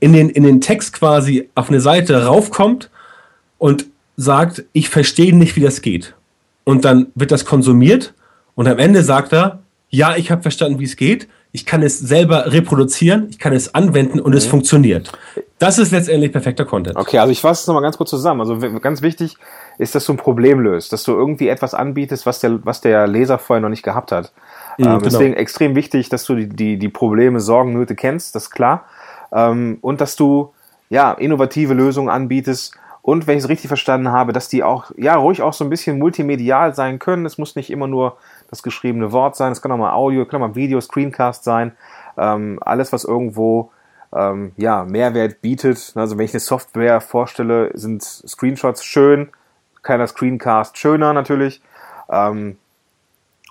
[0.00, 2.90] in den, in den Text quasi auf eine Seite raufkommt
[3.58, 6.14] und sagt, ich verstehe nicht, wie das geht.
[6.64, 8.14] Und dann wird das konsumiert
[8.54, 9.60] und am Ende sagt er,
[9.90, 11.28] ja, ich habe verstanden, wie es geht.
[11.52, 14.36] Ich kann es selber reproduzieren, ich kann es anwenden und mhm.
[14.36, 15.12] es funktioniert.
[15.60, 16.96] Das ist letztendlich perfekter Content.
[16.96, 18.40] Okay, also ich fasse es nochmal ganz kurz zusammen.
[18.40, 19.36] Also ganz wichtig
[19.78, 23.06] ist, dass du ein Problem löst, dass du irgendwie etwas anbietest, was der, was der
[23.06, 24.32] Leser vorher noch nicht gehabt hat.
[24.78, 25.04] Mhm, ähm, genau.
[25.04, 28.86] Deswegen extrem wichtig, dass du die, die, die Probleme, Sorgen, Nöte kennst, das ist klar
[29.32, 30.52] ähm, und dass du
[30.88, 35.14] ja innovative Lösungen anbietest und wenn ich es richtig verstanden habe, dass die auch ja
[35.16, 37.26] ruhig auch so ein bisschen multimedial sein können.
[37.26, 38.16] Es muss nicht immer nur
[38.48, 41.72] das geschriebene Wort sein, es kann auch mal Audio, kann auch mal Video, Screencast sein,
[42.16, 43.70] ähm, alles was irgendwo
[44.14, 45.92] ähm, ja Mehrwert bietet.
[45.96, 49.28] Also wenn ich eine Software vorstelle, sind Screenshots schön,
[49.82, 51.60] keiner Screencast schöner natürlich.
[52.08, 52.56] Ähm,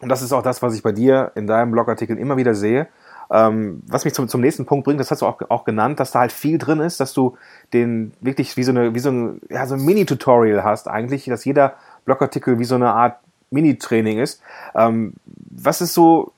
[0.01, 2.87] und das ist auch das, was ich bei dir in deinem Blogartikel immer wieder sehe.
[3.33, 6.11] Ähm, was mich zum, zum nächsten Punkt bringt, das hast du auch, auch genannt, dass
[6.11, 7.35] da halt viel drin ist, dass du
[7.73, 11.43] den wirklich wie so eine, wie so ein, ja, so ein Mini-Tutorial hast eigentlich, dass
[11.43, 11.73] jeder
[12.05, 13.17] Blogartikel wie so eine Art
[13.49, 14.39] Mini-Training ist.
[14.75, 16.31] Ähm, was ist so,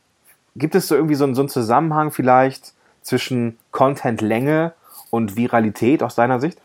[0.55, 4.71] gibt es so irgendwie so, so einen Zusammenhang vielleicht zwischen Content-Länge
[5.10, 6.60] und Viralität aus deiner Sicht?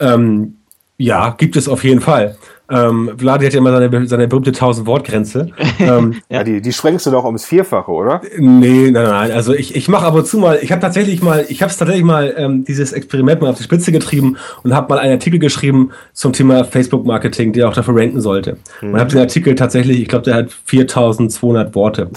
[0.00, 0.58] Ähm,
[0.96, 2.36] ja, gibt es auf jeden Fall.
[2.70, 5.48] Ähm, Vladi hat ja immer seine, seine berühmte 1000-Wort-Grenze.
[5.80, 8.20] Ähm, ja, die, die schwenkst du doch ums Vierfache, oder?
[8.36, 9.32] Nee, nein, nein.
[9.32, 11.78] Also ich, ich mache ab und zu mal, ich habe tatsächlich mal, ich habe es
[11.78, 15.38] tatsächlich mal ähm, dieses Experiment mal auf die Spitze getrieben und habe mal einen Artikel
[15.38, 18.58] geschrieben zum Thema Facebook-Marketing, der auch dafür ranken sollte.
[18.82, 18.92] Mhm.
[18.92, 22.10] Und habe den Artikel tatsächlich, ich glaube, der hat 4200 Worte.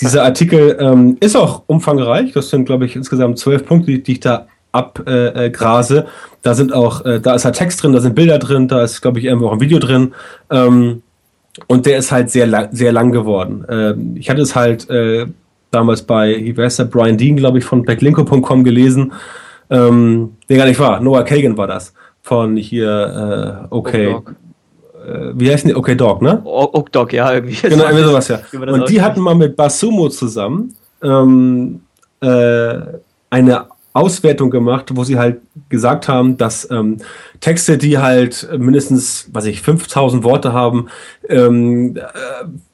[0.00, 2.32] Dieser Artikel ähm, ist auch umfangreich.
[2.32, 5.98] Das sind, glaube ich, insgesamt zwölf Punkte, die, die ich da abgrase.
[5.98, 6.04] Äh,
[6.42, 9.00] da sind auch, äh, da ist halt Text drin, da sind Bilder drin, da ist,
[9.00, 10.14] glaube ich, irgendwo auch ein Video drin.
[10.50, 11.02] Ähm,
[11.66, 13.64] und der ist halt sehr lang, sehr lang geworden.
[13.68, 15.26] Ähm, ich hatte es halt äh,
[15.70, 19.12] damals bei, wie heißt der, Brian Dean, glaube ich, von backlinko.com gelesen.
[19.70, 21.92] Ähm, der gar nicht war, Noah Kagan war das.
[22.22, 24.16] Von hier, äh, okay.
[25.06, 25.74] Äh, wie heißt die?
[25.74, 26.40] Okay Dog, ne?
[26.44, 27.56] Ok Dog, ja, irgendwie.
[27.68, 28.40] Genau, irgendwie sowas, ja.
[28.52, 31.80] Und die hatten mal mit Basumo zusammen ähm,
[32.20, 32.74] äh,
[33.30, 33.66] eine
[33.98, 36.98] Auswertung gemacht, wo sie halt gesagt haben, dass ähm,
[37.40, 40.88] Texte, die halt mindestens, was ich, 5000 Worte haben,
[41.28, 42.00] ähm, äh,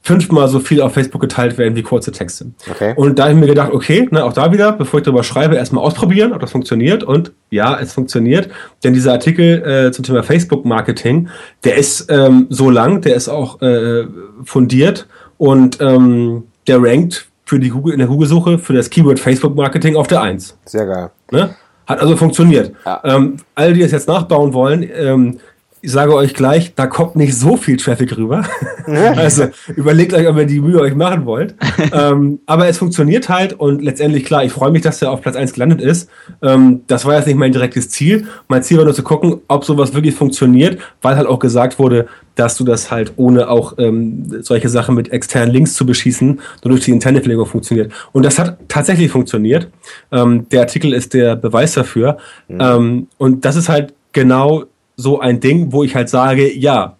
[0.02, 2.46] fünfmal so viel auf Facebook geteilt werden wie kurze Texte.
[2.70, 2.92] Okay.
[2.96, 5.56] Und da habe ich mir gedacht, okay, na, auch da wieder, bevor ich darüber schreibe,
[5.56, 7.02] erstmal ausprobieren, ob das funktioniert.
[7.02, 8.48] Und ja, es funktioniert.
[8.84, 11.28] Denn dieser Artikel äh, zum Thema Facebook-Marketing,
[11.64, 14.06] der ist ähm, so lang, der ist auch äh,
[14.44, 15.06] fundiert
[15.38, 20.06] und ähm, der rankt für die Google, in der Google-Suche für das Keyword Facebook-Marketing auf
[20.06, 20.56] der 1.
[20.64, 21.10] Sehr geil.
[21.30, 21.54] Ne?
[21.86, 22.72] Hat also funktioniert.
[22.86, 23.00] Ja.
[23.04, 25.38] Ähm, alle, die es jetzt nachbauen wollen, ähm,
[25.84, 28.42] ich sage euch gleich, da kommt nicht so viel Traffic rüber.
[28.86, 31.54] also überlegt euch, ob ihr die Mühe euch machen wollt.
[31.92, 35.36] ähm, aber es funktioniert halt und letztendlich, klar, ich freue mich, dass er auf Platz
[35.36, 36.08] 1 gelandet ist.
[36.40, 38.26] Ähm, das war jetzt nicht mein direktes Ziel.
[38.48, 42.06] Mein Ziel war nur zu gucken, ob sowas wirklich funktioniert, weil halt auch gesagt wurde,
[42.34, 46.70] dass du das halt ohne auch ähm, solche Sachen mit externen Links zu beschießen, nur
[46.70, 47.92] durch die interne Verlegung funktioniert.
[48.12, 49.68] Und das hat tatsächlich funktioniert.
[50.10, 52.16] Ähm, der Artikel ist der Beweis dafür.
[52.48, 52.58] Mhm.
[52.58, 54.64] Ähm, und das ist halt genau
[54.96, 56.96] so ein Ding, wo ich halt sage, ja,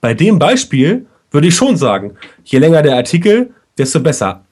[0.00, 4.42] bei dem Beispiel würde ich schon sagen, je länger der Artikel, desto besser.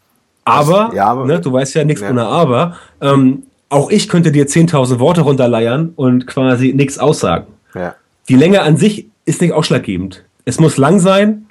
[0.44, 2.10] Aber, ja, aber ne, du weißt ja nichts ja.
[2.10, 7.48] ohne Aber, ähm, auch ich könnte dir 10.000 Worte runterleiern und quasi nichts aussagen.
[7.74, 7.94] Ja.
[8.28, 10.24] Die Länge an sich ist nicht ausschlaggebend.
[10.46, 11.46] Es muss lang sein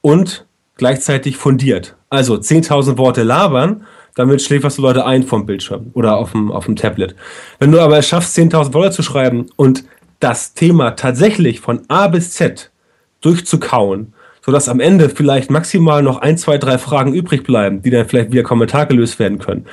[0.00, 0.46] und
[0.76, 1.96] gleichzeitig fundiert.
[2.08, 6.66] Also 10.000 Worte labern, damit schläferst du Leute ein vom Bildschirm oder auf dem, auf
[6.66, 7.16] dem Tablet.
[7.58, 9.84] Wenn du aber es schaffst, 10.000 Worte zu schreiben und
[10.20, 12.70] das Thema tatsächlich von A bis Z
[13.20, 14.12] durchzukauen,
[14.44, 18.32] sodass am Ende vielleicht maximal noch ein, zwei, drei Fragen übrig bleiben, die dann vielleicht
[18.32, 19.66] via Kommentar gelöst werden können,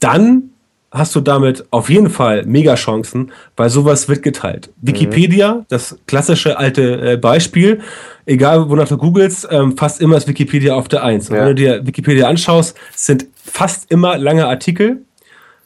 [0.00, 0.50] dann
[0.92, 4.70] hast du damit auf jeden Fall mega Chancen, weil sowas wird geteilt.
[4.80, 4.88] Mhm.
[4.88, 7.80] Wikipedia, das klassische alte äh, Beispiel,
[8.26, 11.30] egal wonach du googelst, ähm, fast immer ist Wikipedia auf der Eins.
[11.30, 11.42] Und ja.
[11.42, 15.02] wenn du dir Wikipedia anschaust, sind fast immer lange Artikel,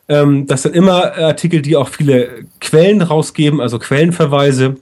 [0.08, 4.76] ähm, das sind immer Artikel, die auch viele Quellen rausgeben, also Quellenverweise.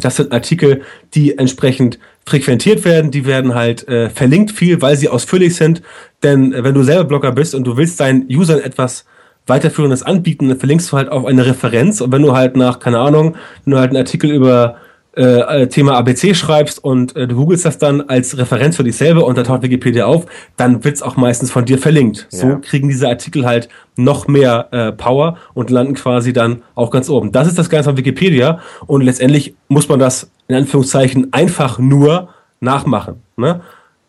[0.00, 0.82] Das sind Artikel,
[1.14, 5.82] die entsprechend frequentiert werden, die werden halt äh, verlinkt viel, weil sie ausführlich sind.
[6.22, 9.06] Denn äh, wenn du selber Blogger bist und du willst deinen Usern etwas
[9.46, 12.00] weiterführendes anbieten, dann verlinkst du halt auf eine Referenz.
[12.00, 14.76] Und wenn du halt nach, keine Ahnung, du halt einen Artikel über
[15.18, 19.26] äh, Thema ABC schreibst und äh, du googelst das dann als Referenz für dich selber
[19.26, 20.26] und da taucht Wikipedia auf,
[20.56, 22.28] dann wird's auch meistens von dir verlinkt.
[22.30, 22.38] Ja.
[22.38, 27.10] So kriegen diese Artikel halt noch mehr äh, Power und landen quasi dann auch ganz
[27.10, 27.32] oben.
[27.32, 32.28] Das ist das Ganze von Wikipedia und letztendlich muss man das in Anführungszeichen einfach nur
[32.60, 33.16] nachmachen.
[33.36, 33.60] Ne?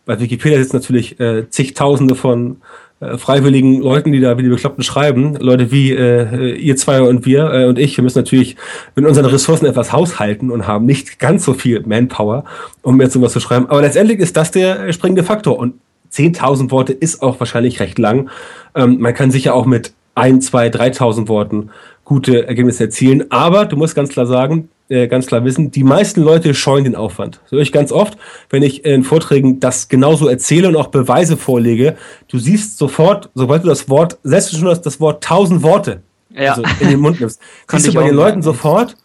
[0.06, 2.58] Bei Wikipedia sitzen natürlich äh, zigtausende von
[3.00, 7.26] äh, freiwilligen Leuten, die da wie die Bekloppten schreiben, Leute wie äh, ihr zwei und
[7.26, 8.56] wir äh, und ich, wir müssen natürlich
[8.96, 12.44] mit unseren Ressourcen etwas haushalten und haben nicht ganz so viel Manpower,
[12.82, 13.68] um jetzt sowas zu schreiben.
[13.70, 15.76] Aber letztendlich ist das der springende Faktor und
[16.12, 18.30] 10.000 Worte ist auch wahrscheinlich recht lang.
[18.76, 21.70] Ähm, man kann sicher auch mit ein, zwei, 3.000 Worten
[22.04, 23.32] gute Ergebnisse erzielen.
[23.32, 26.96] Aber du musst ganz klar sagen, äh, ganz klar wissen, die meisten Leute scheuen den
[26.96, 27.40] Aufwand.
[27.46, 28.18] So ich ganz oft,
[28.50, 31.96] wenn ich in Vorträgen das genauso erzähle und auch Beweise vorlege.
[32.28, 36.02] Du siehst sofort, sobald du das Wort, selbst schon das, das Wort tausend Worte
[36.36, 36.54] ja.
[36.54, 38.96] also in den Mund nimmst, siehst du bei den Leuten sofort,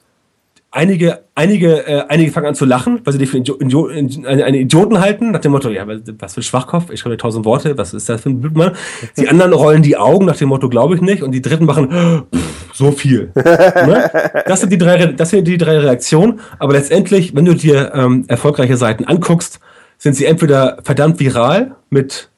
[0.71, 4.55] einige, einige, äh, einige fangen an zu lachen, weil sie dich für Idio Idio einen
[4.55, 8.09] Idioten halten, nach dem Motto, ja, was für Schwachkopf, ich schreibe tausend Worte, was ist
[8.09, 8.73] das für ein Blödmann?
[9.17, 11.91] Die anderen rollen die Augen nach dem Motto, glaube ich nicht, und die dritten machen,
[11.91, 12.44] pff,
[12.75, 13.31] so viel.
[13.35, 14.11] ne?
[14.47, 18.25] Das sind die drei, das sind die drei Reaktionen, aber letztendlich, wenn du dir ähm,
[18.29, 19.61] erfolgreiche Seiten anguckst,
[19.97, 22.29] sind sie entweder verdammt viral mit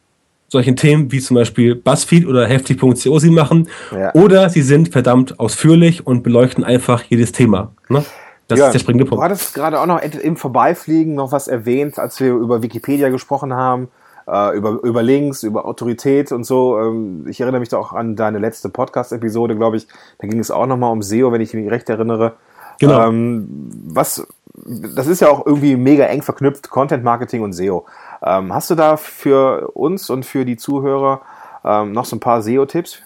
[0.48, 4.14] solchen Themen wie zum Beispiel BuzzFeed oder heftig.co sie machen, ja.
[4.14, 7.72] oder sie sind verdammt ausführlich und beleuchten einfach jedes Thema.
[7.88, 8.04] Ne?
[8.48, 9.20] Das ja, ist der springende Punkt.
[9.20, 13.52] Du hattest gerade auch noch im Vorbeifliegen noch was erwähnt, als wir über Wikipedia gesprochen
[13.54, 13.88] haben,
[14.26, 16.78] äh, über, über Links, über Autorität und so.
[16.78, 19.86] Ähm, ich erinnere mich da auch an deine letzte Podcast-Episode, glaube ich.
[20.18, 22.34] Da ging es auch nochmal um SEO, wenn ich mich recht erinnere.
[22.78, 23.08] Genau.
[23.08, 27.86] Ähm, was, das ist ja auch irgendwie mega eng verknüpft, Content Marketing und SEO.
[28.22, 31.22] Ähm, hast du da für uns und für die Zuhörer
[31.64, 33.02] ähm, noch so ein paar SEO-Tipps?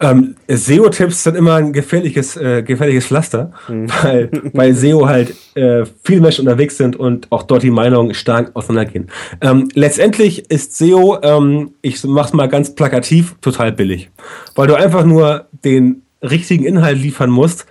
[0.00, 3.88] Ähm, SEO-Tipps sind immer ein gefährliches, äh, gefährliches Pflaster, mhm.
[4.02, 8.50] weil bei SEO halt äh, viele Menschen unterwegs sind und auch dort die Meinungen stark
[8.54, 9.10] auseinandergehen.
[9.42, 14.10] Ähm, letztendlich ist SEO, ähm, ich mach's mal ganz plakativ, total billig,
[14.54, 17.66] weil du einfach nur den richtigen Inhalt liefern musst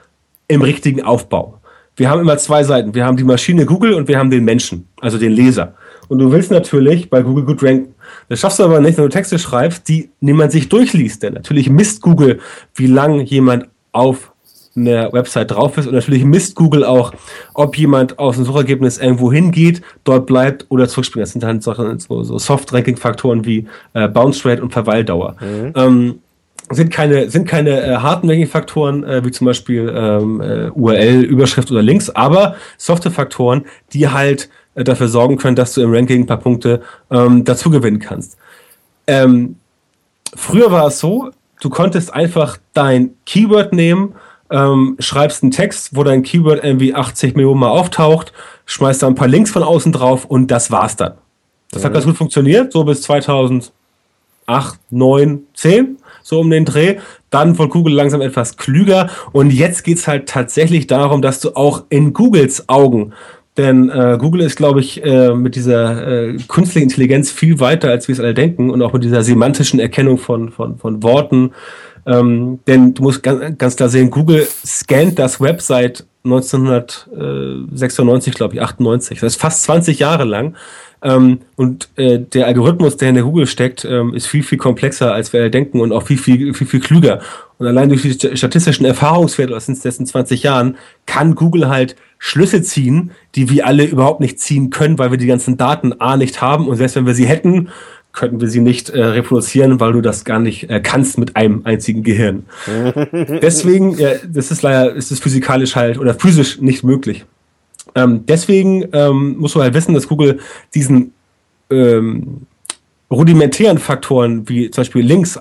[0.48, 1.60] im richtigen Aufbau.
[1.96, 2.96] Wir haben immer zwei Seiten.
[2.96, 5.76] Wir haben die Maschine Google und wir haben den Menschen, also den Leser.
[6.08, 7.94] Und du willst natürlich bei Google gut ranken.
[8.28, 11.24] Das schaffst du aber nicht, wenn du Texte schreibst, die niemand sich durchliest.
[11.24, 12.40] Denn natürlich misst Google,
[12.76, 14.32] wie lang jemand auf
[14.76, 15.88] einer Website drauf ist.
[15.88, 17.14] Und natürlich misst Google auch,
[17.54, 21.24] ob jemand aus dem Suchergebnis irgendwo hingeht, dort bleibt oder zurückspringt.
[21.24, 25.36] Das sind dann Sachen, so, so Soft-Ranking-Faktoren wie äh, Bounce Rate und Verweildauer.
[25.42, 25.74] Mhm.
[25.76, 26.20] Ähm,
[26.72, 31.72] sind keine, sind keine äh, harten Ranking-Faktoren, äh, wie zum Beispiel ähm, äh, URL, Überschrift
[31.72, 34.50] oder Links, aber softe Faktoren, die halt
[34.84, 38.38] dafür sorgen können, dass du im Ranking ein paar Punkte ähm, dazu gewinnen kannst.
[39.08, 39.56] Ähm,
[40.36, 44.16] früher war es so, du konntest einfach dein Keyword nehmen,
[44.52, 48.34] ähm, schreibst einen Text, wo dein Keyword irgendwie 80 Millionen Mal auftaucht,
[48.66, 51.14] schmeißt da ein paar Links von außen drauf und das war's dann.
[51.72, 51.86] Das mhm.
[51.86, 53.72] hat ganz gut funktioniert, so bis 2008,
[54.90, 56.98] 9, 10, so um den Dreh.
[57.30, 61.84] Dann von Google langsam etwas klüger und jetzt geht's halt tatsächlich darum, dass du auch
[61.90, 63.14] in Googles Augen
[63.60, 68.08] denn äh, Google ist, glaube ich, äh, mit dieser äh, künstlichen Intelligenz viel weiter, als
[68.08, 71.52] wir es alle denken und auch mit dieser semantischen Erkennung von, von, von Worten.
[72.06, 78.56] Ähm, denn du musst ganz, ganz klar sehen, Google scannt das Web seit 1996, glaube
[78.56, 79.20] ich, 98.
[79.20, 80.56] Das ist fast 20 Jahre lang.
[81.02, 85.14] Ähm, und äh, der Algorithmus, der in der Google steckt, ähm, ist viel, viel komplexer,
[85.14, 87.20] als wir denken und auch viel, viel, viel, viel klüger.
[87.60, 92.62] Und allein durch die statistischen Erfahrungswerte aus den letzten 20 Jahren kann Google halt Schlüsse
[92.62, 96.42] ziehen, die wir alle überhaupt nicht ziehen können, weil wir die ganzen Daten A nicht
[96.42, 97.70] haben und selbst wenn wir sie hätten,
[98.14, 101.62] könnten wir sie nicht äh, reproduzieren, weil du das gar nicht äh, kannst mit einem
[101.66, 102.46] einzigen Gehirn.
[103.42, 107.26] deswegen, ja, das ist leider, ist es physikalisch halt oder physisch nicht möglich.
[107.94, 110.40] Ähm, deswegen ähm, musst du halt wissen, dass Google
[110.74, 111.14] diesen
[111.70, 112.48] ähm,
[113.12, 115.40] rudimentären Faktoren wie zum Beispiel Links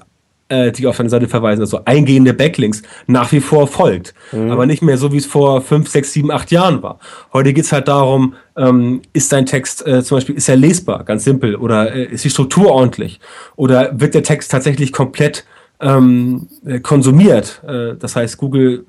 [0.48, 4.14] äh, die auf deine Seite verweisen, also eingehende Backlinks, nach wie vor folgt.
[4.32, 4.50] Mhm.
[4.50, 6.98] Aber nicht mehr so, wie es vor fünf, sechs, sieben, acht Jahren war.
[7.32, 11.24] Heute geht's halt darum, ähm, ist dein Text äh, zum Beispiel, ist er lesbar, ganz
[11.24, 13.20] simpel, oder äh, ist die Struktur ordentlich?
[13.56, 15.44] Oder wird der Text tatsächlich komplett
[15.80, 17.62] ähm, äh, konsumiert?
[17.66, 18.84] Äh, das heißt, Google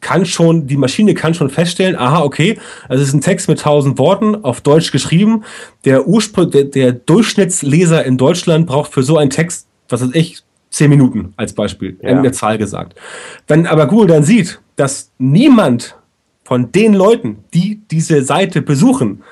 [0.00, 3.60] kann schon, die Maschine kann schon feststellen, aha, okay, also es ist ein Text mit
[3.60, 5.44] tausend Worten auf Deutsch geschrieben.
[5.84, 10.42] Der Ursprung, der, der Durchschnittsleser in Deutschland braucht für so einen Text, was weiß ich,
[10.70, 12.08] zehn Minuten als Beispiel, ja.
[12.08, 12.98] irgendeine Zahl gesagt.
[13.46, 15.96] Wenn aber Google dann sieht, dass niemand
[16.44, 19.22] von den Leuten, die diese Seite besuchen,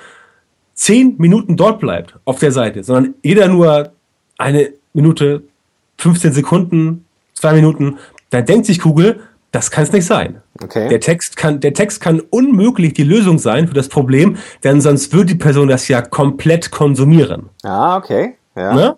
[0.74, 3.92] zehn Minuten dort bleibt auf der Seite, sondern jeder nur
[4.38, 5.42] eine Minute,
[5.98, 7.98] 15 Sekunden, zwei Minuten,
[8.30, 9.20] dann denkt sich Google,
[9.52, 10.42] das kann es nicht sein.
[10.62, 10.88] Okay.
[10.88, 15.12] Der, Text kann, der Text kann unmöglich die Lösung sein für das Problem, denn sonst
[15.12, 17.48] würde die Person das ja komplett konsumieren.
[17.62, 18.34] Ah, okay.
[18.54, 18.74] Ja.
[18.74, 18.96] Ne?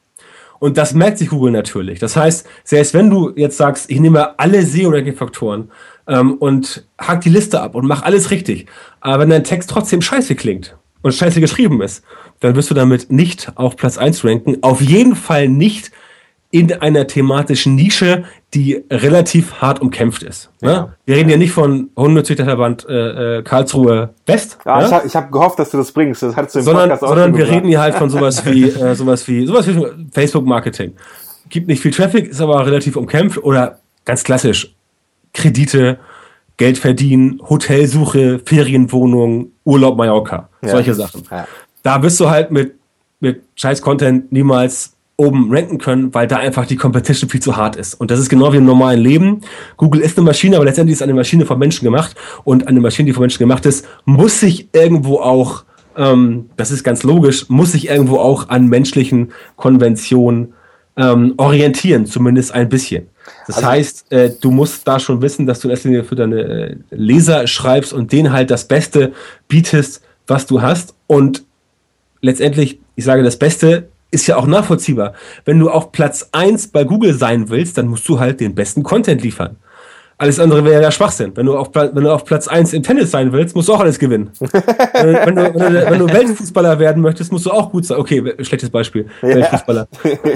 [0.59, 1.99] Und das merkt sich Google natürlich.
[1.99, 5.71] Das heißt, selbst wenn du jetzt sagst, ich nehme alle SEO-Ranking-Faktoren
[6.07, 8.67] ähm, und hack die Liste ab und mach alles richtig,
[9.01, 12.03] aber wenn dein Text trotzdem scheiße klingt und scheiße geschrieben ist,
[12.41, 14.63] dann wirst du damit nicht auf Platz 1 ranken.
[14.63, 15.93] Auf jeden Fall nicht
[16.51, 20.51] in einer thematischen Nische, die relativ hart umkämpft ist.
[20.63, 20.71] Ne?
[20.71, 20.95] Ja.
[21.05, 24.59] Wir reden ja nicht von Hundezüchterverband äh, äh, Karlsruhe West.
[24.65, 24.87] Ja, ja?
[24.87, 26.23] ich habe hab gehofft, dass du das bringst.
[26.23, 28.95] Das hattest du im sondern Podcast sondern wir reden hier halt von sowas wie äh,
[28.95, 30.95] sowas wie sowas wie Facebook Marketing.
[31.51, 34.75] Gibt nicht viel Traffic, ist aber relativ umkämpft oder ganz klassisch
[35.35, 35.99] Kredite,
[36.57, 40.71] Geld verdienen, Hotelsuche, Ferienwohnung, Urlaub Mallorca, ja.
[40.71, 41.23] solche Sachen.
[41.83, 42.75] Da bist du halt mit
[43.21, 47.75] mit Scheiß Content niemals oben ranken können, weil da einfach die Competition viel zu hart
[47.75, 47.95] ist.
[47.95, 49.41] Und das ist genau wie im normalen Leben.
[49.77, 52.15] Google ist eine Maschine, aber letztendlich ist eine Maschine von Menschen gemacht.
[52.45, 55.65] Und eine Maschine, die von Menschen gemacht ist, muss sich irgendwo auch,
[55.97, 60.55] ähm, das ist ganz logisch, muss sich irgendwo auch an menschlichen Konventionen
[60.97, 63.09] ähm, orientieren, zumindest ein bisschen.
[63.49, 66.15] Das also, heißt, äh, du musst da schon wissen, dass du in erster Linie für
[66.15, 69.13] deine äh, Leser schreibst und denen halt das Beste
[69.49, 70.95] bietest, was du hast.
[71.09, 71.43] Und
[72.21, 75.13] letztendlich, ich sage das Beste, ist ja auch nachvollziehbar.
[75.45, 78.83] Wenn du auf Platz 1 bei Google sein willst, dann musst du halt den besten
[78.83, 79.57] Content liefern.
[80.21, 81.31] Alles andere wäre ja Schwachsinn.
[81.37, 83.79] Wenn du, auf, wenn du auf Platz 1 im Tennis sein willst, musst du auch
[83.79, 84.31] alles gewinnen.
[84.41, 87.99] wenn, du, wenn, du, wenn, du, Weltfußballer werden möchtest, musst du auch gut sein.
[87.99, 89.07] Okay, schlechtes Beispiel.
[89.23, 89.29] Ja.
[89.29, 89.87] Weltfußballer.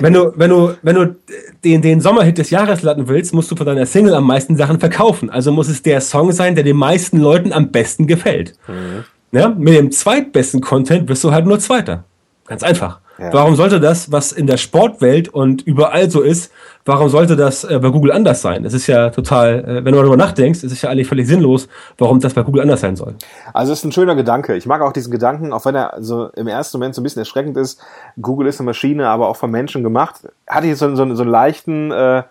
[0.00, 1.16] Wenn du, wenn du, wenn du
[1.64, 4.78] den, den Sommerhit des Jahres landen willst, musst du von deiner Single am meisten Sachen
[4.78, 5.30] verkaufen.
[5.30, 8.54] Also muss es der Song sein, der den meisten Leuten am besten gefällt.
[8.68, 9.02] Mhm.
[9.36, 9.48] Ja?
[9.48, 12.04] Mit dem zweitbesten Content wirst du halt nur Zweiter.
[12.46, 13.00] Ganz einfach.
[13.18, 13.32] Ja.
[13.32, 16.50] Warum sollte das, was in der Sportwelt und überall so ist,
[16.84, 18.64] warum sollte das äh, bei Google anders sein?
[18.64, 21.68] Es ist ja total, äh, wenn du darüber nachdenkst, ist es ja eigentlich völlig sinnlos,
[21.98, 23.14] warum das bei Google anders sein soll.
[23.52, 24.56] Also es ist ein schöner Gedanke.
[24.56, 27.20] Ich mag auch diesen Gedanken, auch wenn er so im ersten Moment so ein bisschen
[27.20, 27.80] erschreckend ist.
[28.20, 30.28] Google ist eine Maschine, aber auch von Menschen gemacht.
[30.46, 32.22] Hatte ich so, so, so einen leichten äh,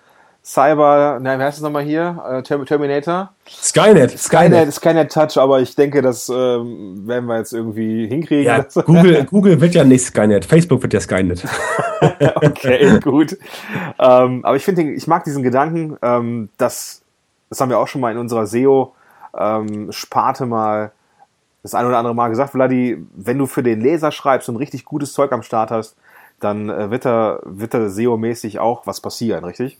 [0.43, 2.19] Cyber, nein, wie heißt es nochmal hier?
[2.27, 3.31] Äh, Terminator?
[3.47, 4.17] Skynet.
[4.17, 8.45] Skynet, Skynet Touch, aber ich denke, das ähm, werden wir jetzt irgendwie hinkriegen.
[8.45, 11.43] Ja, Google, Google wird ja nicht Skynet, Facebook wird ja Skynet.
[12.35, 13.37] okay, gut.
[13.99, 17.03] Ähm, aber ich finde, ich mag diesen Gedanken, ähm, dass,
[17.49, 20.91] das haben wir auch schon mal in unserer SEO-Sparte ähm, mal
[21.61, 24.85] das ein oder andere Mal gesagt, Vladi, wenn du für den Leser schreibst und richtig
[24.85, 25.95] gutes Zeug am Start hast,
[26.39, 29.77] dann äh, wird da, wird da SEO-mäßig auch was passieren, richtig?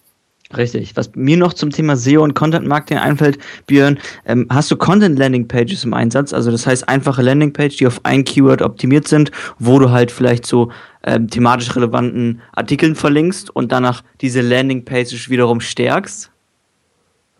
[0.58, 0.96] Richtig.
[0.96, 3.38] Was mir noch zum Thema SEO und Content Marketing einfällt,
[3.68, 6.34] Björn, ähm, hast du Content Landing Pages im Einsatz?
[6.34, 10.12] Also das heißt einfache Landing Pages, die auf ein Keyword optimiert sind, wo du halt
[10.12, 10.72] vielleicht so
[11.04, 16.32] ähm, thematisch relevanten Artikeln verlinkst und danach diese Landing Pages wiederum stärkst?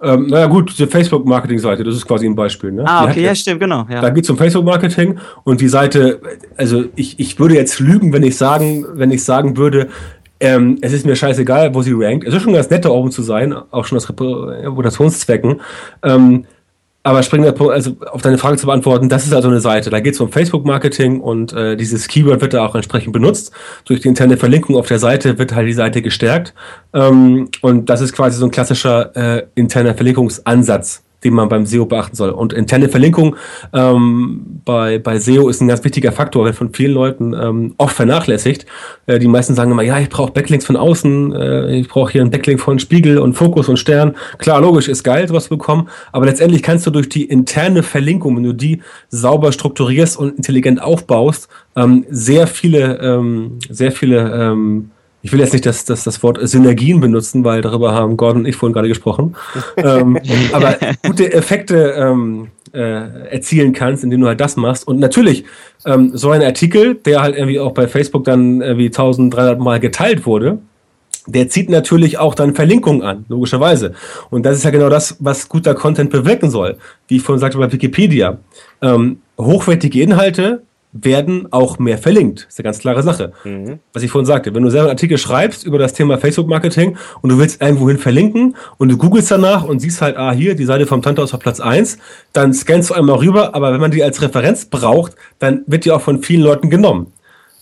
[0.04, 2.72] Ähm, naja gut, die Facebook-Marketing-Seite, das ist quasi ein Beispiel.
[2.72, 2.84] Ne?
[2.88, 3.86] Ah, okay, ja, stimmt, genau.
[3.88, 4.02] Ja.
[4.02, 6.20] Da geht es um Facebook-Marketing und die Seite,
[6.58, 9.90] also ich, ich würde jetzt lügen, wenn ich sagen, wenn ich sagen würde,
[10.42, 12.28] ähm, es ist mir scheißegal, wo sie rankt.
[12.28, 15.62] Es ist schon ganz nett, da oben zu sein, auch schon aus Reputationszwecken.
[16.04, 16.46] Ähm,
[17.04, 19.90] aber springen also auf deine Frage zu beantworten, das ist also eine Seite.
[19.90, 23.52] Da geht es um Facebook-Marketing und äh, dieses Keyword wird da auch entsprechend benutzt.
[23.86, 26.54] Durch die interne Verlinkung auf der Seite wird halt die Seite gestärkt.
[26.94, 31.86] Ähm, und das ist quasi so ein klassischer äh, interner Verlinkungsansatz den man beim SEO
[31.86, 32.32] beachten soll.
[32.32, 33.36] Und interne Verlinkung
[33.74, 37.96] ähm, bei, bei SEO ist ein ganz wichtiger Faktor, wird von vielen Leuten ähm, oft
[37.96, 38.66] vernachlässigt.
[39.06, 42.22] Äh, die meisten sagen immer, ja, ich brauche Backlinks von außen, äh, ich brauche hier
[42.22, 44.16] einen Backlink von Spiegel und Fokus und Stern.
[44.38, 48.38] Klar, logisch, ist geil, sowas zu bekommen, aber letztendlich kannst du durch die interne Verlinkung,
[48.38, 54.92] wenn du die sauber strukturierst und intelligent aufbaust, ähm, sehr viele, ähm, sehr viele ähm,
[55.22, 58.48] ich will jetzt nicht das, das, das Wort Synergien benutzen, weil darüber haben Gordon und
[58.48, 59.36] ich vorhin gerade gesprochen.
[59.78, 60.20] ähm,
[60.52, 64.88] aber gute Effekte ähm, äh, erzielen kannst, indem du halt das machst.
[64.88, 65.46] Und natürlich,
[65.86, 70.26] ähm, so ein Artikel, der halt irgendwie auch bei Facebook dann irgendwie 1300 Mal geteilt
[70.26, 70.60] wurde,
[71.28, 73.94] der zieht natürlich auch dann Verlinkungen an, logischerweise.
[74.32, 76.78] Und das ist ja genau das, was guter Content bewirken soll.
[77.08, 78.40] Wie ich vorhin sagte bei Wikipedia.
[78.82, 80.64] Ähm, hochwertige Inhalte
[80.94, 82.46] werden auch mehr verlinkt.
[82.46, 83.32] Das ist eine ganz klare Sache.
[83.44, 83.80] Mhm.
[83.94, 87.30] Was ich vorhin sagte, wenn du selber einen Artikel schreibst über das Thema Facebook-Marketing und
[87.30, 90.86] du willst irgendwohin verlinken und du googelst danach und siehst halt, ah, hier, die Seite
[90.86, 91.98] vom Tante aus auf Platz 1,
[92.34, 95.92] dann scannst du einmal rüber, aber wenn man die als Referenz braucht, dann wird die
[95.92, 97.14] auch von vielen Leuten genommen.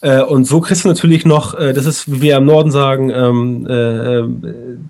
[0.01, 3.09] Äh, und so kriegst du natürlich noch, äh, das ist, wie wir im Norden sagen,
[3.09, 4.29] ähm, äh, äh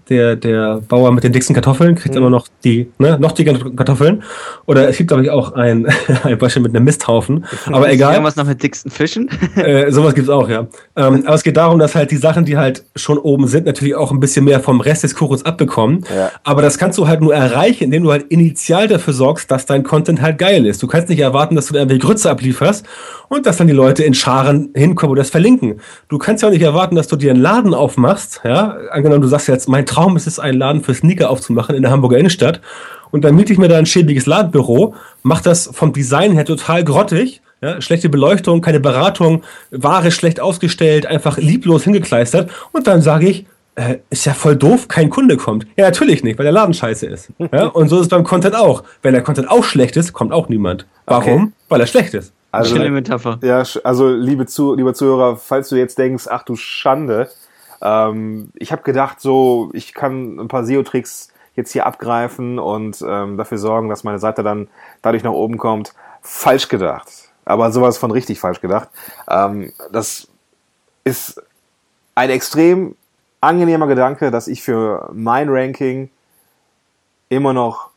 [0.10, 2.22] der, der Bauer mit den dicksten Kartoffeln kriegt mhm.
[2.22, 4.24] immer noch die, ne, noch die Kartoffeln.
[4.66, 5.88] Oder es gibt, glaube ich, auch ein,
[6.24, 7.46] ein Beispiel mit einem Misthaufen.
[7.68, 8.14] Aber egal.
[8.14, 9.30] Irgendwas noch mit dicksten Fischen?
[9.60, 10.68] Äh, sowas gibt's auch, ja.
[10.96, 13.94] Ähm, aber es geht darum, dass halt die Sachen, die halt schon oben sind, natürlich
[13.96, 16.06] auch ein bisschen mehr vom Rest des Kuchens abbekommen.
[16.16, 16.32] Ja.
[16.44, 19.84] Aber das kannst du halt nur erreichen, indem du halt initial dafür sorgst, dass dein
[19.84, 20.82] Content halt geil ist.
[20.82, 22.86] Du kannst nicht erwarten, dass du da irgendwie Grütze ablieferst
[23.28, 25.80] und dass dann die Leute in Scharen hinkommen und das verlinken.
[26.10, 28.78] Du kannst ja auch nicht erwarten, dass du dir einen Laden aufmachst, ja.
[28.92, 31.92] Angenommen, du sagst jetzt, mein Traum ist es, einen Laden für Sneaker aufzumachen in der
[31.92, 32.62] Hamburger Innenstadt.
[33.12, 34.94] Und dann miete ich mir da ein schäbiges Ladenbüro,
[35.24, 41.06] mach das vom Design her total grottig, ja, schlechte Beleuchtung, keine Beratung, Ware schlecht ausgestellt,
[41.06, 42.50] einfach lieblos hingekleistert.
[42.72, 43.46] Und dann sage ich,
[43.76, 45.66] äh, ist ja voll doof, kein Kunde kommt.
[45.78, 47.30] Ja, natürlich nicht, weil der Laden scheiße ist.
[47.52, 48.84] Ja, und so ist es beim Content auch.
[49.02, 50.86] Wenn der Content auch schlecht ist, kommt auch niemand.
[51.06, 51.44] Warum?
[51.44, 51.52] Okay.
[51.70, 52.34] Weil er schlecht ist.
[52.52, 53.38] Also, Schöne Metapher.
[53.42, 57.30] Ja, also liebe, Zu liebe Zuhörer, falls du jetzt denkst, ach du Schande,
[57.82, 63.38] ähm, ich habe gedacht, so, ich kann ein paar SEO-Tricks jetzt hier abgreifen und ähm,
[63.38, 64.68] dafür sorgen, dass meine Seite dann
[65.02, 65.94] dadurch nach oben kommt.
[66.22, 67.08] Falsch gedacht.
[67.46, 68.90] Aber sowas von richtig falsch gedacht.
[69.30, 70.28] Ähm, das
[71.04, 71.42] ist
[72.16, 72.96] ein extrem
[73.42, 76.10] angenehmer Gedanke, dass ich für mein Ranking
[77.30, 77.89] immer noch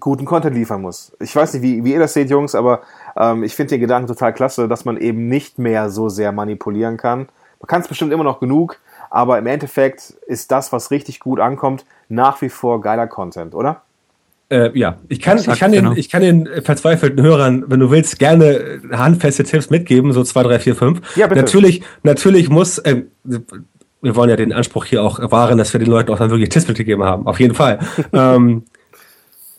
[0.00, 1.12] guten Content liefern muss.
[1.20, 2.80] Ich weiß nicht, wie, wie ihr das seht, Jungs, aber
[3.16, 6.96] ähm, ich finde den Gedanken total klasse, dass man eben nicht mehr so sehr manipulieren
[6.96, 7.28] kann.
[7.60, 8.78] Man kann es bestimmt immer noch genug,
[9.10, 13.82] aber im Endeffekt ist das, was richtig gut ankommt, nach wie vor geiler Content, oder?
[14.50, 15.96] Äh, ja, ich kann, ich, kann den, genau.
[15.96, 20.58] ich kann den verzweifelten Hörern, wenn du willst, gerne handfeste Tipps mitgeben, so zwei, drei,
[20.58, 21.16] vier, fünf.
[21.16, 21.42] Ja, bitte.
[21.42, 23.04] Natürlich, natürlich muss, äh,
[24.02, 26.48] wir wollen ja den Anspruch hier auch wahren, dass wir den Leuten auch dann wirklich
[26.48, 27.78] Tipps mitgegeben haben, auf jeden Fall.
[28.12, 28.64] ähm,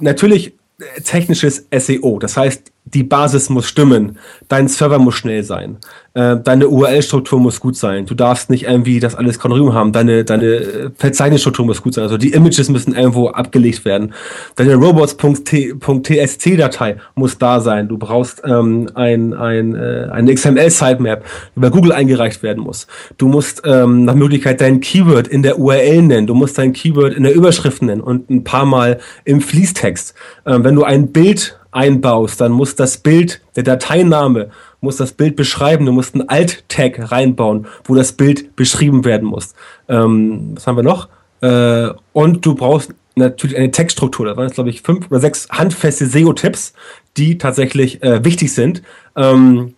[0.02, 4.18] natürlich äh, technisches SEO, das heißt die Basis muss stimmen,
[4.48, 5.78] dein Server muss schnell sein,
[6.14, 10.24] äh, deine URL-Struktur muss gut sein, du darfst nicht irgendwie das alles konrim haben, deine,
[10.24, 14.14] deine äh, Verzeichnisstruktur muss gut sein, also die Images müssen irgendwo abgelegt werden,
[14.56, 21.72] deine robots.tsc-Datei muss da sein, du brauchst ähm, ein, ein, äh, eine XML-Sitemap, die über
[21.72, 22.88] Google eingereicht werden muss,
[23.18, 27.14] du musst ähm, nach Möglichkeit dein Keyword in der URL nennen, du musst dein Keyword
[27.14, 30.14] in der Überschrift nennen und ein paar Mal im Fließtext.
[30.46, 34.50] Ähm, wenn du ein Bild einbaust, dann muss das Bild, der Dateiname
[34.82, 35.86] muss das Bild beschreiben.
[35.86, 39.54] Du musst einen Alt-Tag reinbauen, wo das Bild beschrieben werden muss.
[39.88, 41.08] Ähm, was haben wir noch?
[41.42, 44.26] Äh, und du brauchst natürlich eine Textstruktur.
[44.26, 46.74] Da waren jetzt, glaube ich, fünf oder sechs handfeste SEO-Tipps,
[47.18, 48.82] die tatsächlich äh, wichtig sind.
[49.16, 49.76] Ähm,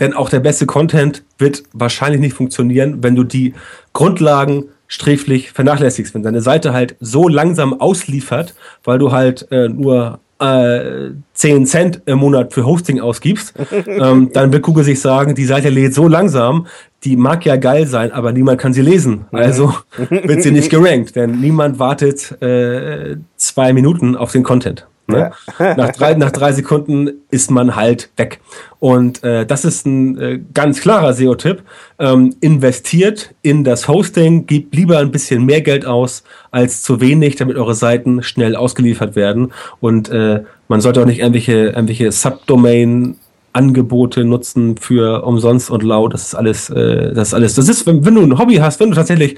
[0.00, 3.54] denn auch der beste Content wird wahrscheinlich nicht funktionieren, wenn du die
[3.92, 6.14] Grundlagen sträflich vernachlässigst.
[6.14, 12.02] Wenn deine Seite halt so langsam ausliefert, weil du halt äh, nur äh, 10 Cent
[12.06, 13.54] im Monat für Hosting ausgibst,
[13.86, 16.66] ähm, dann wird Google sich sagen, die Seite lädt so langsam,
[17.04, 19.26] die mag ja geil sein, aber niemand kann sie lesen.
[19.30, 19.74] Also
[20.10, 24.86] wird sie nicht gerankt, denn niemand wartet äh, zwei Minuten auf den Content.
[25.14, 25.30] Ne?
[25.58, 25.74] Ja.
[25.76, 28.40] nach, drei, nach drei Sekunden ist man halt weg.
[28.80, 31.62] Und äh, das ist ein äh, ganz klarer SEO-Tipp.
[31.98, 37.36] Ähm, investiert in das Hosting, gebt lieber ein bisschen mehr Geld aus als zu wenig,
[37.36, 39.52] damit eure Seiten schnell ausgeliefert werden.
[39.80, 43.16] Und äh, man sollte auch nicht irgendwelche, irgendwelche Subdomain
[43.54, 46.08] Angebote nutzen für umsonst und lau.
[46.08, 47.54] Das ist alles, äh, das ist alles.
[47.54, 49.36] Das ist, wenn, wenn du ein Hobby hast, wenn du tatsächlich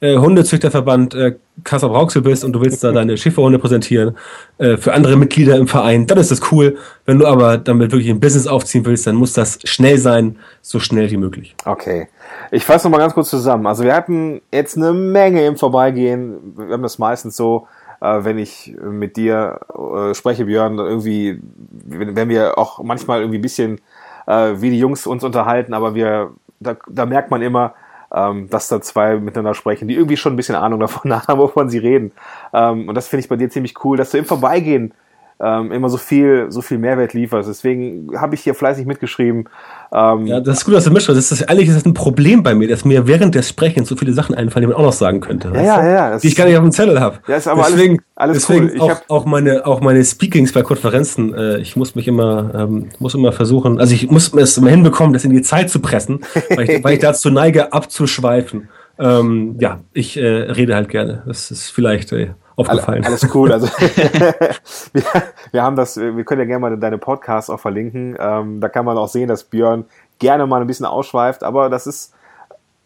[0.00, 4.16] äh, Hundezüchterverband äh, Kassel Brauxel bist und du willst da deine Schäferhunde präsentieren
[4.58, 6.76] äh, für andere Mitglieder im Verein, dann ist das cool.
[7.04, 10.78] Wenn du aber damit wirklich ein Business aufziehen willst, dann muss das schnell sein, so
[10.78, 11.54] schnell wie möglich.
[11.64, 12.08] Okay.
[12.50, 13.66] Ich fasse nochmal ganz kurz zusammen.
[13.66, 16.54] Also wir hatten jetzt eine Menge im Vorbeigehen.
[16.56, 17.66] Wir haben das meistens so,
[18.00, 21.40] äh, wenn ich mit dir äh, spreche, Björn, irgendwie,
[21.86, 23.80] wenn, wenn wir auch manchmal irgendwie ein bisschen
[24.28, 27.74] äh, wie die Jungs uns unterhalten, aber wir, da, da merkt man immer,
[28.14, 31.68] ähm, dass da zwei miteinander sprechen, die irgendwie schon ein bisschen Ahnung davon haben, wovon
[31.68, 32.12] sie reden.
[32.52, 34.94] Ähm, und das finde ich bei dir ziemlich cool, dass du im Vorbeigehen
[35.40, 37.48] ähm, immer so viel, so viel Mehrwert lieferst.
[37.48, 39.48] Deswegen habe ich hier fleißig mitgeschrieben.
[39.92, 41.08] Ähm, ja, das ist gut, dass du mischst.
[41.08, 43.96] Das ist ehrlich, das ist ein Problem bei mir, dass mir während des Sprechens so
[43.96, 45.52] viele Sachen einfallen, die man auch noch sagen könnte.
[45.54, 47.18] Ja, ja, ja, Die ich gar nicht auf dem Zettel habe.
[47.28, 48.90] Ja, ist aber deswegen, alles, alles deswegen cool.
[48.90, 51.32] auch, auch, meine, auch meine Speakings bei Konferenzen.
[51.34, 55.12] Äh, ich muss mich immer, ähm, muss immer versuchen, also ich muss es immer hinbekommen,
[55.12, 56.20] das in die Zeit zu pressen,
[56.50, 58.68] weil ich, weil ich dazu neige, abzuschweifen.
[58.98, 61.22] Ähm, ja, ich äh, rede halt gerne.
[61.26, 63.04] Das ist vielleicht äh, aufgefallen.
[63.04, 63.52] Alles cool.
[63.52, 63.66] Also
[64.92, 65.02] wir,
[65.50, 68.16] wir, haben das, wir können ja gerne mal deine Podcasts auch verlinken.
[68.18, 69.84] Ähm, da kann man auch sehen, dass Björn
[70.18, 72.12] gerne mal ein bisschen ausschweift, aber das ist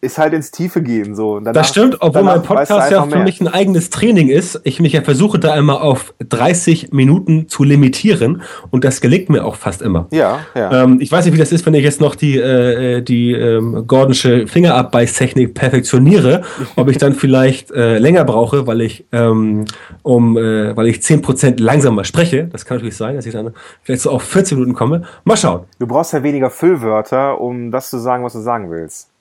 [0.03, 1.15] ist halt ins Tiefe gehen.
[1.15, 1.39] So.
[1.39, 4.61] Danach, das stimmt, obwohl mein Podcast ja für mich ein eigenes Training ist.
[4.65, 9.45] Ich mich ja versuche da immer auf 30 Minuten zu limitieren und das gelingt mir
[9.45, 10.09] auch fast immer.
[10.11, 10.83] Ja, ja.
[10.83, 13.85] Ähm, ich weiß nicht, wie das ist, wenn ich jetzt noch die, äh, die ähm,
[13.87, 16.43] Gordonsche Fingerabbeißtechnik perfektioniere,
[16.77, 19.67] ob ich dann vielleicht äh, länger brauche, weil ich ähm,
[20.03, 22.49] um äh, weil ich 10% langsamer spreche.
[22.51, 25.03] Das kann natürlich sein, dass ich dann vielleicht so auf 14 Minuten komme.
[25.23, 25.61] Mal schauen.
[25.79, 29.12] Du brauchst ja weniger Füllwörter, um das zu sagen, was du sagen willst.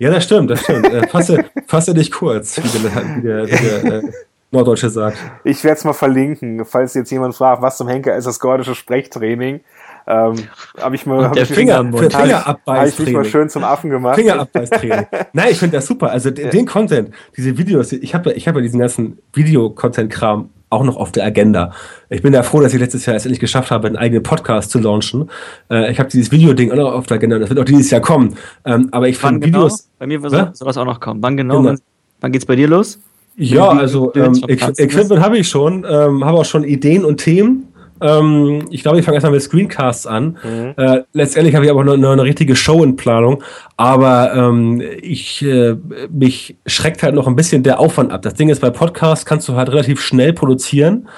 [0.00, 0.86] Ja, das stimmt, das stimmt.
[0.86, 4.02] äh, fasse, fasse dich kurz, wie der, wie der, wie der äh,
[4.50, 5.18] Norddeutsche sagt.
[5.44, 8.74] Ich werde es mal verlinken, falls jetzt jemand fragt, was zum Henker ist das gordische
[8.74, 9.60] Sprechtraining.
[10.06, 10.36] Ähm,
[10.80, 13.90] habe ich mal hab der ich Finger, für Habe ich mich mal schön zum Affen
[13.90, 14.16] gemacht.
[14.16, 15.06] Fingerabbeißtraining.
[15.34, 16.10] Nein, ich finde das super.
[16.10, 20.84] Also den, den Content, diese Videos, ich habe ich hab ja diesen ganzen Video-Content-Kram auch
[20.84, 21.72] noch auf der Agenda.
[22.08, 24.70] Ich bin ja froh, dass ich letztes Jahr es endlich geschafft habe, einen eigenen Podcast
[24.70, 25.30] zu launchen.
[25.70, 28.00] Äh, ich habe dieses Videoding auch noch auf der Agenda, das wird auch dieses Jahr
[28.00, 28.36] kommen.
[28.64, 29.58] Ähm, aber ich fand genau?
[29.58, 29.88] Videos.
[29.98, 31.22] Bei mir soll sowas auch noch kommen.
[31.22, 31.62] Wann genau?
[31.62, 31.78] genau.
[32.20, 32.98] Wann geht's bei dir los?
[33.36, 37.69] Ja, also ähm, Equipment habe ich schon, ähm, habe auch schon Ideen und Themen.
[38.00, 40.38] Ähm, ich glaube, ich fange erstmal mit Screencasts an.
[40.42, 40.74] Mhm.
[40.76, 43.42] Äh, letztendlich habe ich aber noch, noch, eine richtige Show in Planung.
[43.76, 45.76] Aber ähm, ich äh,
[46.10, 48.22] mich schreckt halt noch ein bisschen der Aufwand ab.
[48.22, 51.08] Das Ding ist, bei Podcasts kannst du halt relativ schnell produzieren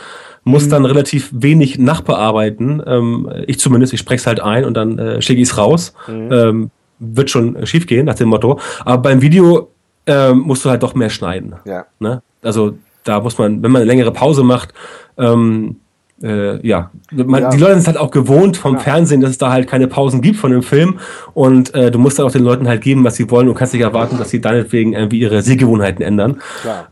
[0.45, 0.70] muss mhm.
[0.70, 2.83] dann relativ wenig nachbearbeiten.
[2.85, 5.95] Ähm, ich zumindest, ich spreche es halt ein und dann äh, schicke ich es raus.
[6.09, 6.33] Mhm.
[6.33, 8.59] Ähm, wird schon schief gehen, nach dem Motto.
[8.85, 9.70] Aber beim Video
[10.07, 11.55] ähm, musst du halt doch mehr schneiden.
[11.64, 11.87] Ja.
[11.99, 12.22] Ne?
[12.43, 12.74] Also
[13.05, 14.72] da muss man, wenn man eine längere Pause macht,
[15.18, 15.76] ähm,
[16.23, 16.91] äh, ja.
[17.11, 17.51] Man, ja.
[17.51, 18.81] die Leute sind halt auch gewohnt vom ja.
[18.81, 20.99] Fernsehen, dass es da halt keine Pausen gibt von dem Film
[21.35, 23.73] und äh, du musst dann auch den Leuten halt geben, was sie wollen und kannst
[23.73, 26.41] nicht erwarten, dass sie deinetwegen irgendwie ihre Sehgewohnheiten ändern.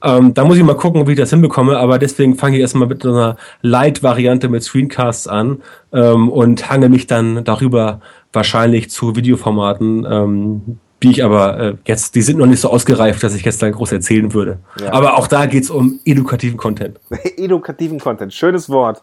[0.03, 2.89] Ähm, da muss ich mal gucken, wie ich das hinbekomme, aber deswegen fange ich erstmal
[2.89, 5.62] mit so einer Light-Variante mit Screencasts an
[5.93, 8.01] ähm, und hange mich dann darüber
[8.33, 13.22] wahrscheinlich zu Videoformaten, ähm, die ich aber äh, jetzt, die sind noch nicht so ausgereift,
[13.22, 14.59] dass ich jetzt da groß erzählen würde.
[14.80, 14.92] Ja.
[14.92, 17.01] Aber auch da geht's um edukativen Content.
[17.36, 19.03] edukativen Content, schönes Wort.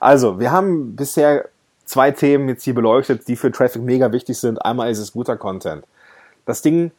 [0.00, 1.48] Also, wir haben bisher
[1.84, 4.64] zwei Themen jetzt hier beleuchtet, die für Traffic mega wichtig sind.
[4.64, 5.84] Einmal ist es guter Content.
[6.44, 6.92] Das Ding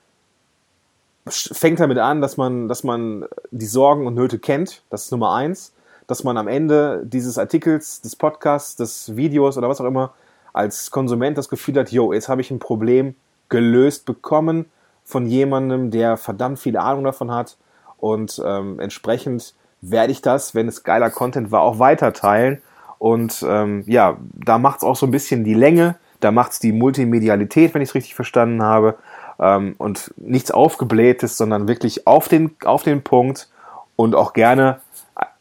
[1.28, 4.82] fängt damit an, dass man, dass man die Sorgen und Nöte kennt.
[4.90, 5.74] Das ist Nummer eins.
[6.08, 10.14] Dass man am Ende dieses Artikels, des Podcasts, des Videos oder was auch immer
[10.54, 13.14] als Konsument das Gefühl hat, yo, jetzt habe ich ein Problem
[13.50, 14.66] gelöst bekommen
[15.04, 17.58] von jemandem, der verdammt viel Ahnung davon hat
[17.98, 22.62] und ähm, entsprechend werde ich das, wenn es geiler Content war, auch weiter teilen.
[22.98, 26.60] Und ähm, ja, da macht es auch so ein bisschen die Länge, da macht es
[26.60, 28.98] die Multimedialität, wenn ich es richtig verstanden habe
[29.40, 33.50] ähm, und nichts aufgeblähtes, sondern wirklich auf den, auf den Punkt
[33.96, 34.82] und auch gerne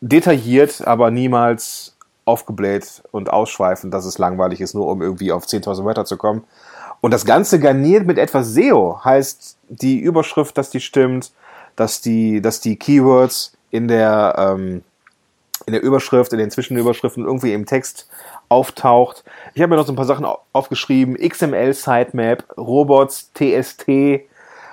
[0.00, 5.84] detailliert, aber niemals aufgebläht und ausschweifend, dass es langweilig ist, nur um irgendwie auf 10.000
[5.84, 6.44] Wörter zu kommen.
[7.00, 11.32] Und das Ganze garniert mit etwas SEO, heißt die Überschrift, dass die stimmt,
[11.76, 14.82] dass die, dass die Keywords in der, ähm,
[15.66, 18.08] in der Überschrift, in den Zwischenüberschriften irgendwie im Text
[18.48, 19.24] auftaucht.
[19.54, 21.16] Ich habe mir noch so ein paar Sachen aufgeschrieben.
[21.16, 23.88] XML Sitemap, Robots, TST,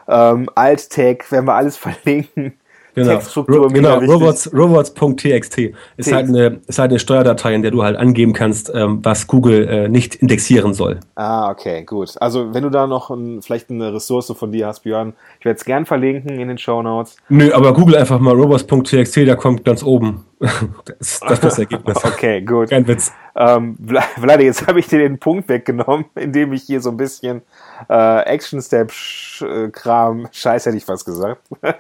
[0.08, 2.58] ähm, Alt-Tag, werden wir alles verlinken.
[2.96, 4.00] Genau, Textstruktur genau.
[4.00, 5.60] Robots, robots.txt
[5.98, 9.28] ist, halt eine, ist halt eine Steuerdatei, in der du halt angeben kannst, ähm, was
[9.28, 11.02] Google äh, nicht indexieren soll.
[11.16, 12.16] Ah, okay, gut.
[12.22, 15.58] Also wenn du da noch ein, vielleicht eine Ressource von dir hast, Björn, ich werde
[15.58, 17.18] es gern verlinken in den Show Notes.
[17.28, 20.24] Nö, aber Google einfach mal robots.txt, da kommt ganz oben.
[20.86, 21.98] Das, das ist das Ergebnis.
[22.04, 22.70] okay, gut.
[22.70, 23.12] Kein Witz.
[23.36, 23.78] Ähm,
[24.40, 27.42] jetzt habe ich dir den Punkt weggenommen, indem ich hier so ein bisschen
[27.90, 31.42] äh, Action-Step-Kram, Scheiß hätte ich fast gesagt,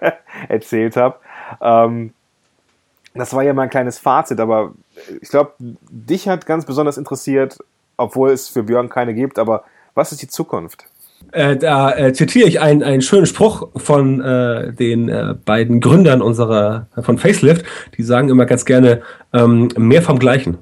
[0.49, 1.18] erzählt habe.
[1.61, 2.13] Ähm,
[3.13, 4.74] das war ja mein kleines Fazit, aber
[5.22, 7.57] ich glaube, dich hat ganz besonders interessiert,
[7.95, 9.63] obwohl es für Björn keine gibt, aber
[9.93, 10.86] was ist die Zukunft?
[11.32, 16.22] Äh, da äh, zitiere ich einen, einen schönen Spruch von äh, den äh, beiden Gründern
[16.22, 17.66] unserer von Facelift.
[17.97, 19.01] Die sagen immer ganz gerne
[19.34, 20.57] ähm, mehr vom Gleichen.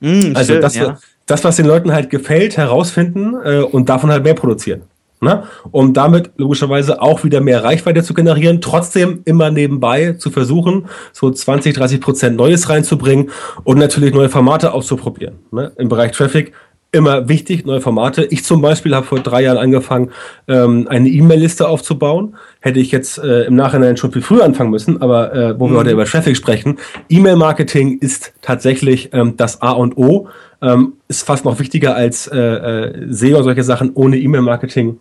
[0.00, 0.98] Mm, also schön, das, ja.
[1.26, 4.82] das, was den Leuten halt gefällt, herausfinden äh, und davon halt mehr produzieren.
[5.20, 5.44] Ne?
[5.70, 11.30] Um damit logischerweise auch wieder mehr Reichweite zu generieren, trotzdem immer nebenbei zu versuchen, so
[11.30, 13.30] 20, 30 Prozent Neues reinzubringen
[13.64, 15.36] und natürlich neue Formate auszuprobieren.
[15.50, 15.72] Ne?
[15.78, 16.52] Im Bereich Traffic
[16.98, 18.24] immer wichtig, neue Formate.
[18.24, 20.10] Ich zum Beispiel habe vor drei Jahren angefangen,
[20.48, 22.36] ähm, eine E-Mail-Liste aufzubauen.
[22.60, 25.72] Hätte ich jetzt äh, im Nachhinein schon viel früher anfangen müssen, aber äh, wo mhm.
[25.72, 26.78] wir heute über Traffic sprechen,
[27.08, 30.28] E-Mail-Marketing ist tatsächlich ähm, das A und O.
[30.62, 33.92] Ähm, ist fast noch wichtiger als äh, äh, SEO und solche Sachen.
[33.94, 34.98] Ohne E-Mail-Marketing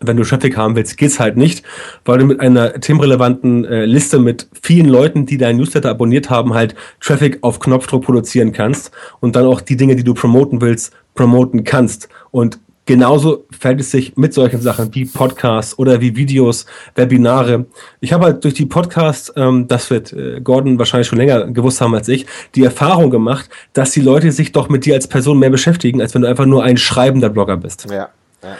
[0.00, 1.62] wenn du Traffic haben willst, geht's halt nicht,
[2.04, 6.54] weil du mit einer themenrelevanten äh, Liste mit vielen Leuten, die deinen Newsletter abonniert haben,
[6.54, 8.90] halt Traffic auf Knopfdruck produzieren kannst
[9.20, 12.08] und dann auch die Dinge, die du promoten willst, promoten kannst.
[12.30, 17.66] Und genauso fällt es sich mit solchen Sachen wie Podcasts oder wie Videos, Webinare.
[18.00, 21.80] Ich habe halt durch die Podcasts, ähm, das wird äh, Gordon wahrscheinlich schon länger gewusst
[21.80, 25.38] haben als ich, die Erfahrung gemacht, dass die Leute sich doch mit dir als Person
[25.38, 27.86] mehr beschäftigen, als wenn du einfach nur ein schreibender Blogger bist.
[27.90, 28.08] Ja.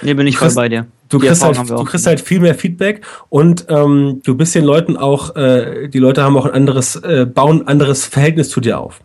[0.02, 0.86] Nee, bin ich voll bei dir.
[1.08, 4.96] Du kriegst, halt, du kriegst halt viel mehr Feedback und ähm, du bist den Leuten
[4.96, 8.78] auch, äh, die Leute haben auch ein anderes, äh, bauen ein anderes Verhältnis zu dir
[8.78, 9.00] auf.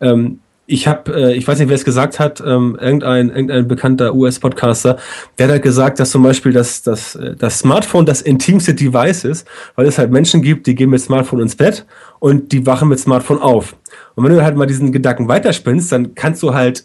[0.00, 4.14] Ähm, ich habe, äh, ich weiß nicht, wer es gesagt hat, ähm, irgendein, irgendein bekannter
[4.14, 4.98] US-Podcaster,
[5.38, 9.24] der hat halt gesagt, dass zum Beispiel das, das, äh, das Smartphone das intimste Device
[9.24, 9.46] ist,
[9.76, 11.86] weil es halt Menschen gibt, die gehen mit Smartphone ins Bett
[12.18, 13.76] und die wachen mit Smartphone auf.
[14.14, 16.84] Und wenn du halt mal diesen Gedanken weiterspinnst, dann kannst du halt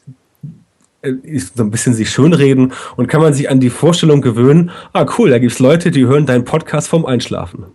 [1.04, 5.30] so ein bisschen sich schönreden und kann man sich an die Vorstellung gewöhnen, ah cool,
[5.30, 7.66] da gibt es Leute, die hören deinen Podcast vom Einschlafen.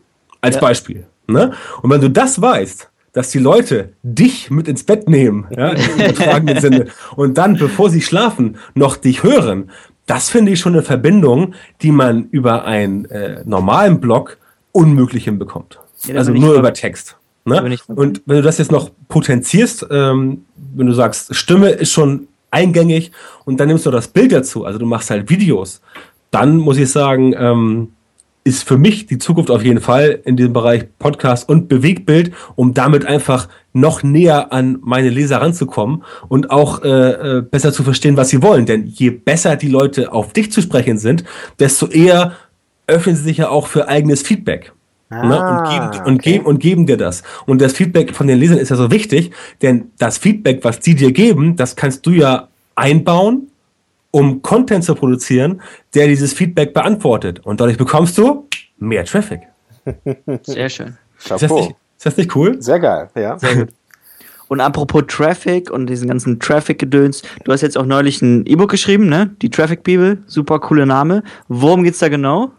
[0.40, 0.60] Als ja.
[0.60, 1.06] Beispiel.
[1.26, 1.52] Ne?
[1.82, 5.70] Und wenn du das weißt, dass die Leute dich mit ins Bett nehmen, ja,
[6.36, 9.70] im Sinne, und dann, bevor sie schlafen, noch dich hören,
[10.06, 14.38] das finde ich schon eine Verbindung, die man über einen äh, normalen Blog
[14.72, 15.80] unmöglich hinbekommt.
[16.04, 17.16] Ja, also nur über Text.
[17.44, 17.78] Ne?
[17.88, 23.12] Und wenn du das jetzt noch potenzierst, ähm, wenn du sagst, Stimme ist schon eingängig
[23.44, 25.80] und dann nimmst du das Bild dazu, also du machst halt Videos,
[26.30, 27.88] dann muss ich sagen, ähm,
[28.48, 32.72] ist für mich die Zukunft auf jeden Fall in diesem Bereich Podcast und Bewegtbild, um
[32.72, 36.88] damit einfach noch näher an meine Leser ranzukommen und auch äh,
[37.38, 38.64] äh, besser zu verstehen, was sie wollen.
[38.64, 41.24] Denn je besser die Leute auf dich zu sprechen sind,
[41.58, 42.32] desto eher
[42.86, 44.72] öffnen sie sich ja auch für eigenes Feedback.
[45.10, 45.40] Ah, ne?
[45.40, 46.02] und, geben, okay.
[46.04, 47.22] und, geben, und geben dir das.
[47.46, 49.30] Und das Feedback von den Lesern ist ja so wichtig,
[49.62, 53.48] denn das Feedback, was die dir geben, das kannst du ja einbauen,
[54.10, 55.62] um Content zu produzieren,
[55.94, 57.40] der dieses Feedback beantwortet.
[57.40, 58.46] Und dadurch bekommst du
[58.78, 59.40] mehr Traffic.
[60.42, 60.96] Sehr schön.
[61.18, 62.60] Ist das, nicht, ist das nicht cool?
[62.60, 63.38] Sehr geil, ja.
[63.38, 63.68] Sehr gut.
[64.48, 69.06] Und apropos Traffic und diesen ganzen Traffic-Gedöns, du hast jetzt auch neulich ein E-Book geschrieben,
[69.06, 69.30] ne?
[69.42, 71.22] Die Traffic Bibel, super cooler Name.
[71.48, 72.52] Worum geht's da genau?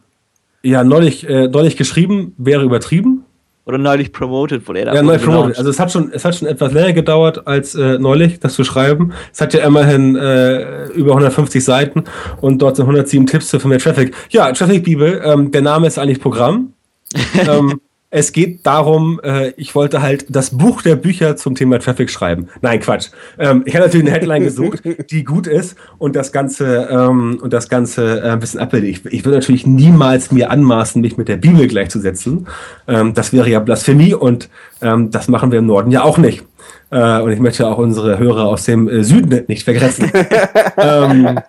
[0.63, 3.25] Ja, neulich, äh, neulich geschrieben, wäre übertrieben.
[3.65, 4.95] Oder neulich promoted wurde er.
[4.95, 5.57] Ja, neulich promoted.
[5.57, 8.63] Also es hat schon, es hat schon etwas länger gedauert als äh, neulich, das zu
[8.63, 9.13] schreiben.
[9.31, 12.03] Es hat ja immerhin äh, über 150 Seiten
[12.41, 14.15] und dort sind 107 Tipps für mehr Traffic.
[14.31, 16.73] Ja, Traffic Bibel, ähm, der Name ist eigentlich Programm.
[17.47, 17.79] ähm,
[18.11, 22.47] es geht darum, äh, ich wollte halt das Buch der Bücher zum Thema Traffic schreiben.
[22.61, 23.09] Nein, Quatsch.
[23.37, 24.81] Ähm, ich habe natürlich eine Headline gesucht,
[25.11, 28.89] die gut ist und das Ganze ähm, und das Ganze äh, ein bisschen abbildet.
[28.89, 32.47] Ich, ich würde natürlich niemals mir anmaßen, mich mit der Bibel gleichzusetzen.
[32.87, 34.49] Ähm, das wäre ja Blasphemie und
[34.81, 36.43] ähm, das machen wir im Norden ja auch nicht.
[36.89, 40.11] Äh, und ich möchte auch unsere Hörer aus dem äh, Süden nicht vergrätzen.
[40.77, 41.39] ähm,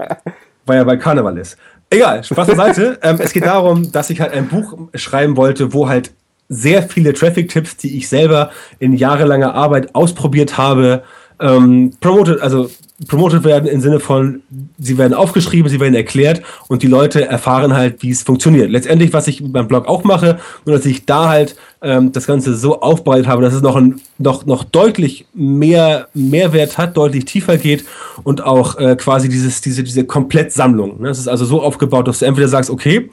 [0.67, 1.57] weil ja bald Karneval ist.
[1.89, 2.99] Egal, Spaß beiseite.
[3.03, 6.13] ähm, es geht darum, dass ich halt ein Buch schreiben wollte, wo halt
[6.51, 11.05] sehr viele Traffic-Tipps, die ich selber in jahrelanger Arbeit ausprobiert habe,
[11.41, 12.69] ähm, promoted, also
[13.09, 14.43] promoted werden im Sinne von,
[14.79, 18.71] sie werden aufgeschrieben, sie werden erklärt und die Leute erfahren halt, wie es funktioniert.
[18.71, 22.27] Letztendlich, was ich mit meinem Blog auch mache, nur dass ich da halt ähm, das
[22.27, 27.25] Ganze so aufbereitet habe, dass es noch, ein, noch, noch deutlich mehr Mehrwert hat, deutlich
[27.25, 27.85] tiefer geht
[28.23, 31.01] und auch äh, quasi dieses, diese, diese Komplettsammlung.
[31.01, 31.09] Ne?
[31.09, 33.09] Es ist also so aufgebaut, dass du entweder sagst, okay,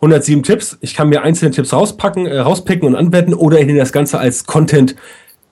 [0.00, 0.78] 107 Tipps.
[0.80, 4.18] Ich kann mir einzelne Tipps rauspacken, äh, rauspicken und anwenden oder ich nehme das Ganze
[4.18, 4.96] als Content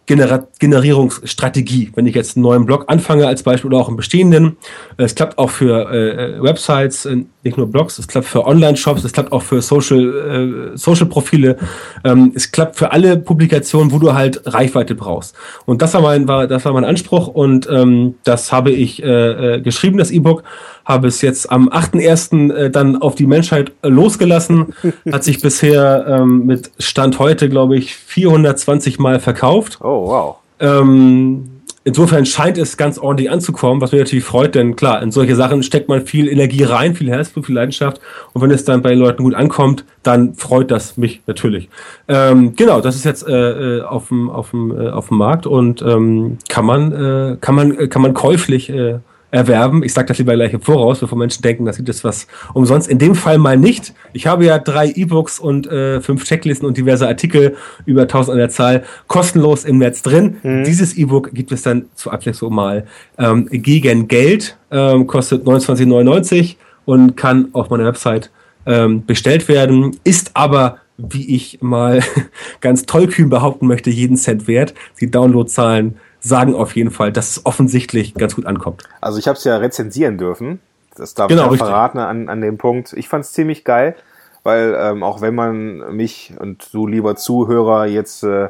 [0.06, 1.92] Gener Generierungsstrategie.
[1.94, 4.56] Wenn ich jetzt einen neuen Blog anfange als Beispiel oder auch einen bestehenden,
[4.96, 9.04] äh, es klappt auch für äh, Websites, äh, nicht nur Blogs, es klappt für Online-Shops,
[9.04, 11.56] es klappt auch für Social, äh, Social-Profile,
[12.04, 15.34] ähm, es klappt für alle Publikationen, wo du halt Reichweite brauchst.
[15.66, 19.56] Und das war mein, war, das war mein Anspruch und ähm, das habe ich äh,
[19.56, 20.44] äh geschrieben, das E-Book
[20.84, 22.52] habe es jetzt am 8.1.
[22.52, 24.74] Äh, dann auf die Menschheit losgelassen.
[25.12, 29.78] Hat sich bisher ähm, mit Stand heute, glaube ich, 420 Mal verkauft.
[29.82, 30.36] Oh, wow.
[30.60, 31.57] Ähm,
[31.88, 35.62] insofern scheint es ganz ordentlich anzukommen, was mich natürlich freut, denn klar, in solche Sachen
[35.62, 38.00] steckt man viel Energie rein, viel Herzblut, viel Leidenschaft.
[38.34, 41.70] Und wenn es dann bei den Leuten gut ankommt, dann freut das mich natürlich.
[42.06, 45.46] Ähm, genau, das ist jetzt äh, äh auf dem auf dem äh, auf dem Markt
[45.46, 48.98] und ähm, kann man äh, kann man kann man käuflich äh,
[49.30, 49.82] erwerben.
[49.82, 52.88] Ich sage das lieber gleich im Voraus, bevor Menschen denken, das gibt es was umsonst.
[52.88, 53.92] In dem Fall mal nicht.
[54.12, 58.38] Ich habe ja drei E-Books und äh, fünf Checklisten und diverse Artikel über 1000 an
[58.38, 60.36] der Zahl kostenlos im Netz drin.
[60.42, 60.64] Mhm.
[60.64, 62.86] Dieses E-Book gibt es dann zur Abwechslung mal
[63.18, 66.56] ähm, gegen Geld, ähm, kostet 29,99
[66.86, 68.30] und kann auf meiner Website
[68.64, 72.02] ähm, bestellt werden, ist aber wie ich mal
[72.60, 74.74] ganz tollkühn behaupten möchte, jeden Cent wert.
[75.00, 78.84] Die Downloadzahlen sagen auf jeden Fall, dass es offensichtlich ganz gut ankommt.
[79.00, 80.60] Also ich habe es ja rezensieren dürfen.
[80.96, 82.92] Das darf genau, ich ja verraten an, an dem Punkt.
[82.94, 83.94] Ich fand es ziemlich geil,
[84.42, 88.48] weil ähm, auch wenn man mich und du lieber Zuhörer jetzt äh,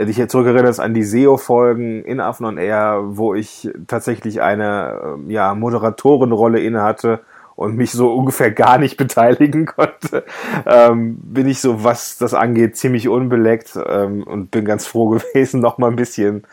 [0.00, 5.32] dich jetzt zurückerinnerst an die SEO-Folgen in Affen on Air, wo ich tatsächlich eine äh,
[5.32, 7.20] ja, Moderatorenrolle inne hatte
[7.54, 10.24] und mich so ungefähr gar nicht beteiligen konnte,
[10.66, 15.60] ähm, bin ich so, was das angeht, ziemlich unbeleckt ähm, und bin ganz froh gewesen,
[15.60, 16.44] noch mal ein bisschen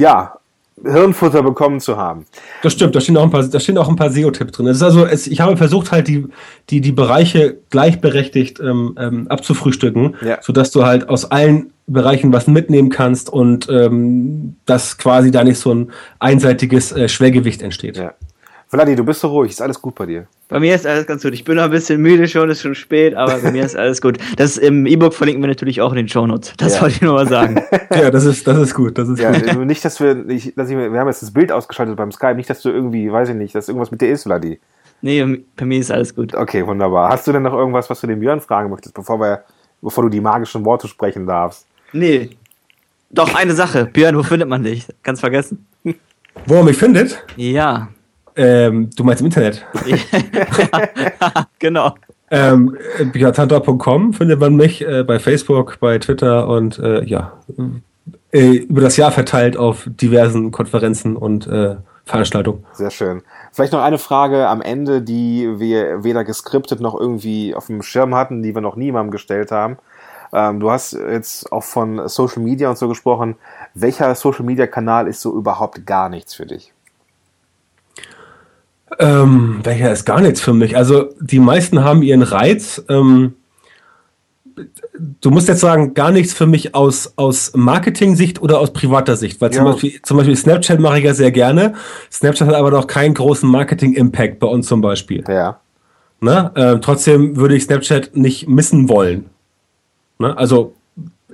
[0.00, 0.34] ja,
[0.82, 2.24] Hirnfutter bekommen zu haben.
[2.62, 4.66] Das stimmt, da stehen auch ein paar, da stehen auch ein paar SEO-Tipps drin.
[4.66, 6.26] Das ist also, es, ich habe versucht halt die,
[6.70, 10.38] die, die Bereiche gleichberechtigt ähm, ähm, abzufrühstücken, ja.
[10.40, 15.58] sodass du halt aus allen Bereichen was mitnehmen kannst und ähm, dass quasi da nicht
[15.58, 17.96] so ein einseitiges äh, Schwergewicht entsteht.
[17.98, 18.14] Ja.
[18.70, 20.28] Vladi, du bist so ruhig, ist alles gut bei dir?
[20.48, 21.34] Bei mir ist alles ganz gut.
[21.34, 24.00] Ich bin noch ein bisschen müde schon, ist schon spät, aber bei mir ist alles
[24.00, 24.18] gut.
[24.36, 26.52] Das im E-Book verlinken wir natürlich auch in den Show Notes.
[26.56, 26.82] Das ja.
[26.82, 27.60] wollte ich nur mal sagen.
[27.90, 28.96] ja, das ist, das ist gut.
[28.96, 29.66] Das ist ja, gut.
[29.66, 32.48] Nicht, dass wir, nicht, dass ich, wir haben jetzt das Bild ausgeschaltet beim Skype, nicht,
[32.48, 34.60] dass du irgendwie, weiß ich nicht, dass irgendwas mit dir ist, Vladi.
[35.02, 36.36] Nee, bei mir ist alles gut.
[36.36, 37.10] Okay, wunderbar.
[37.10, 39.42] Hast du denn noch irgendwas, was du dem Björn fragen möchtest, bevor wir,
[39.82, 41.66] bevor du die magischen Worte sprechen darfst?
[41.92, 42.30] Nee.
[43.10, 43.86] Doch, eine Sache.
[43.86, 44.86] Björn, wo findet man dich?
[45.02, 45.66] Ganz vergessen.
[46.46, 47.24] Wo er mich findet?
[47.36, 47.88] Ja.
[48.40, 49.66] Ähm, du meinst im Internet?
[51.58, 51.94] genau.
[52.30, 52.74] Ähm,
[53.12, 57.34] Biatanta.com findet man mich äh, bei Facebook, bei Twitter und äh, ja,
[58.32, 61.76] äh, über das Jahr verteilt auf diversen Konferenzen und äh,
[62.06, 62.64] Veranstaltungen.
[62.72, 63.20] Sehr schön.
[63.52, 68.14] Vielleicht noch eine Frage am Ende, die wir weder geskriptet noch irgendwie auf dem Schirm
[68.14, 69.76] hatten, die wir noch niemandem gestellt haben.
[70.32, 73.36] Ähm, du hast jetzt auch von Social Media und so gesprochen.
[73.74, 76.72] Welcher Social Media Kanal ist so überhaupt gar nichts für dich?
[78.98, 80.76] Ähm, welcher ist gar nichts für mich?
[80.76, 82.84] Also die meisten haben ihren Reiz.
[82.88, 83.34] Ähm,
[85.20, 89.40] du musst jetzt sagen, gar nichts für mich aus, aus Marketing-Sicht oder aus privater Sicht.
[89.40, 89.56] Weil ja.
[89.56, 91.74] zum, Beispiel, zum Beispiel Snapchat mache ich ja sehr gerne.
[92.10, 95.24] Snapchat hat aber noch keinen großen Marketing-Impact bei uns zum Beispiel.
[95.28, 95.60] Ja.
[96.20, 96.50] Ne?
[96.56, 99.26] Ähm, trotzdem würde ich Snapchat nicht missen wollen.
[100.18, 100.36] Ne?
[100.36, 100.74] Also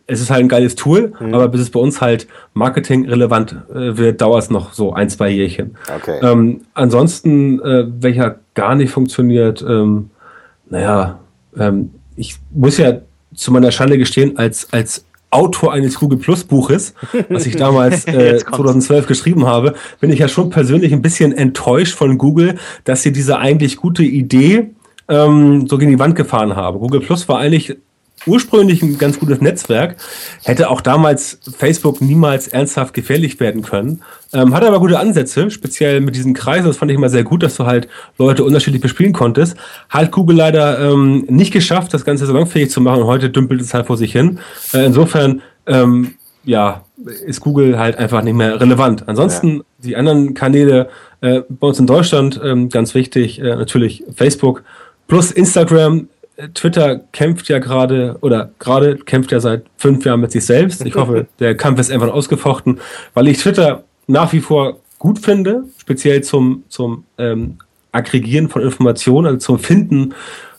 [0.06, 1.34] es ist halt ein geiles Tool, mhm.
[1.34, 5.30] aber bis es bei uns halt marketingrelevant äh, wird, dauert es noch so ein, zwei
[5.30, 5.76] Jährchen.
[5.94, 6.18] Okay.
[6.22, 10.10] Ähm, ansonsten, äh, welcher gar nicht funktioniert, ähm,
[10.70, 11.18] naja,
[11.58, 12.98] ähm, ich muss ja
[13.34, 16.94] zu meiner Schande gestehen, als, als Autor eines Google Plus Buches,
[17.28, 21.94] was ich damals äh, 2012 geschrieben habe, bin ich ja schon persönlich ein bisschen enttäuscht
[21.94, 24.70] von Google, dass sie diese eigentlich gute Idee
[25.08, 26.78] ähm, so gegen die Wand gefahren haben.
[26.78, 27.76] Google Plus war eigentlich
[28.26, 29.96] ursprünglich ein ganz gutes Netzwerk,
[30.44, 34.02] hätte auch damals Facebook niemals ernsthaft gefährlich werden können,
[34.32, 37.42] ähm, hatte aber gute Ansätze, speziell mit diesen Kreisen, das fand ich immer sehr gut,
[37.42, 39.56] dass du halt Leute unterschiedlich bespielen konntest.
[39.88, 43.74] Hat Google leider ähm, nicht geschafft, das Ganze salonfähig zu machen und heute dümpelt es
[43.74, 44.40] halt vor sich hin.
[44.72, 46.14] Äh, insofern, ähm,
[46.44, 46.82] ja,
[47.26, 49.08] ist Google halt einfach nicht mehr relevant.
[49.08, 49.62] Ansonsten ja.
[49.78, 50.88] die anderen Kanäle
[51.20, 54.62] äh, bei uns in Deutschland, ähm, ganz wichtig, äh, natürlich Facebook
[55.08, 56.08] plus Instagram
[56.54, 60.84] Twitter kämpft ja gerade oder gerade kämpft ja seit fünf Jahren mit sich selbst.
[60.84, 62.80] Ich hoffe, der Kampf ist einfach ausgefochten,
[63.14, 67.58] weil ich Twitter nach wie vor gut finde, speziell zum, zum ähm,
[67.92, 70.14] Aggregieren von Informationen, also zum Finden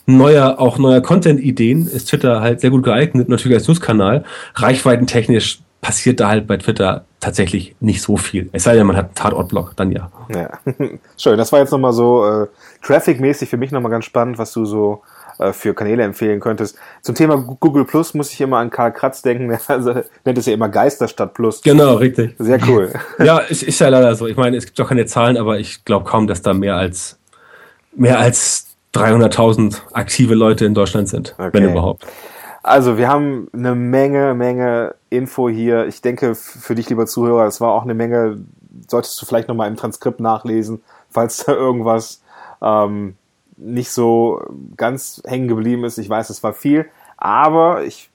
[0.06, 4.24] neuer, auch neuer Content-Ideen, ist Twitter halt sehr gut geeignet, natürlich als Newskanal.
[4.54, 8.48] Reichweitentechnisch passiert da halt bei Twitter tatsächlich nicht so viel.
[8.52, 10.10] Es sei denn, man hat einen Tatortblock, dann ja.
[10.34, 10.58] Ja,
[11.16, 11.38] schön.
[11.38, 12.46] Das war jetzt nochmal so äh,
[12.82, 15.02] Traffic-mäßig für mich nochmal ganz spannend, was du so
[15.38, 16.76] äh, für Kanäle empfehlen könntest.
[17.02, 20.52] Zum Thema Google Plus muss ich immer an Karl Kratz denken, also nennt es ja
[20.52, 21.62] immer Geister statt Plus.
[21.62, 22.34] Genau, richtig.
[22.38, 22.92] Sehr cool.
[23.18, 24.26] ja, ist, ist ja leider so.
[24.26, 27.18] Ich meine, es gibt auch keine Zahlen, aber ich glaube kaum, dass da mehr als
[27.94, 31.50] mehr als 300.000 aktive Leute in Deutschland sind, okay.
[31.52, 32.06] wenn überhaupt.
[32.62, 35.86] Also, wir haben eine Menge, Menge Info hier.
[35.86, 38.38] Ich denke, für dich, lieber Zuhörer, es war auch eine Menge,
[38.88, 42.22] solltest du vielleicht nochmal im Transkript nachlesen, falls da irgendwas
[42.60, 43.16] ähm,
[43.58, 44.40] nicht so
[44.76, 45.98] ganz hängen geblieben ist.
[45.98, 46.86] Ich weiß, es war viel,
[47.16, 48.08] aber ich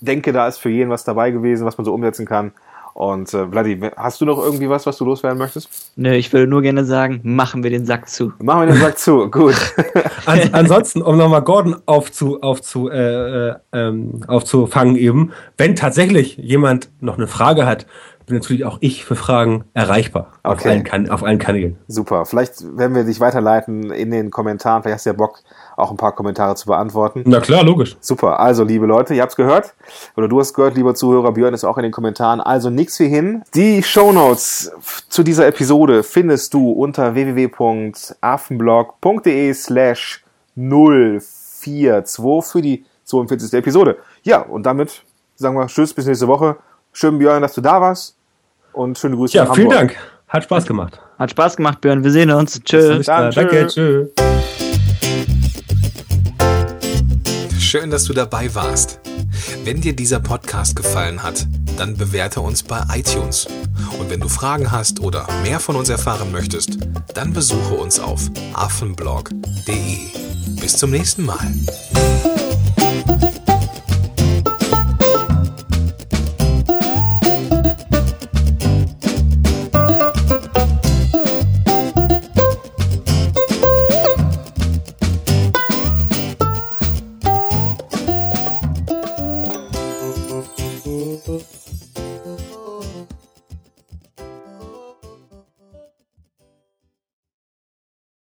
[0.00, 2.52] denke, da ist für jeden was dabei gewesen, was man so umsetzen kann.
[2.96, 5.92] Und äh, Vladi, hast du noch irgendwie was, was du loswerden möchtest?
[5.96, 8.32] Nö, ich würde nur gerne sagen, machen wir den Sack zu.
[8.38, 9.54] Machen wir den Sack zu, gut.
[10.24, 16.88] An, ansonsten, um nochmal Gordon aufzu, aufzu, äh, äh, ähm, aufzufangen eben, wenn tatsächlich jemand
[17.02, 17.84] noch eine Frage hat,
[18.26, 20.52] bin natürlich auch ich für Fragen erreichbar okay.
[20.52, 21.78] auf, allen kan auf allen Kanälen.
[21.86, 22.26] Super.
[22.26, 24.82] Vielleicht werden wir dich weiterleiten in den Kommentaren.
[24.82, 25.38] Vielleicht hast du ja Bock,
[25.76, 27.22] auch ein paar Kommentare zu beantworten.
[27.24, 27.96] Na klar, logisch.
[28.00, 28.40] Super.
[28.40, 29.74] Also, liebe Leute, ihr habt's gehört.
[30.16, 31.30] Oder du hast gehört, lieber Zuhörer.
[31.32, 32.40] Björn ist auch in den Kommentaren.
[32.40, 33.44] Also, nix wie hin.
[33.54, 34.72] Die Show Notes
[35.08, 40.24] zu dieser Episode findest du unter www.affenblog.de slash
[40.56, 43.52] 042 für die 42.
[43.52, 43.98] Episode.
[44.22, 45.04] Ja, und damit
[45.36, 46.56] sagen wir Tschüss, bis nächste Woche.
[46.92, 48.15] Schön, Björn, dass du da warst.
[48.76, 49.38] Und schöne Grüße.
[49.38, 49.96] Ja, vielen Dank.
[50.28, 51.00] Hat Spaß gemacht.
[51.18, 52.04] Hat Spaß gemacht, Björn.
[52.04, 52.60] Wir sehen uns.
[52.62, 53.06] Tschüss.
[53.06, 54.10] Danke, tschüss.
[57.58, 59.00] Schön, dass du dabei warst.
[59.64, 61.46] Wenn dir dieser Podcast gefallen hat,
[61.78, 63.46] dann bewerte uns bei iTunes.
[63.98, 66.76] Und wenn du Fragen hast oder mehr von uns erfahren möchtest,
[67.14, 68.20] dann besuche uns auf
[68.52, 70.60] affenblog.de.
[70.60, 71.50] Bis zum nächsten Mal.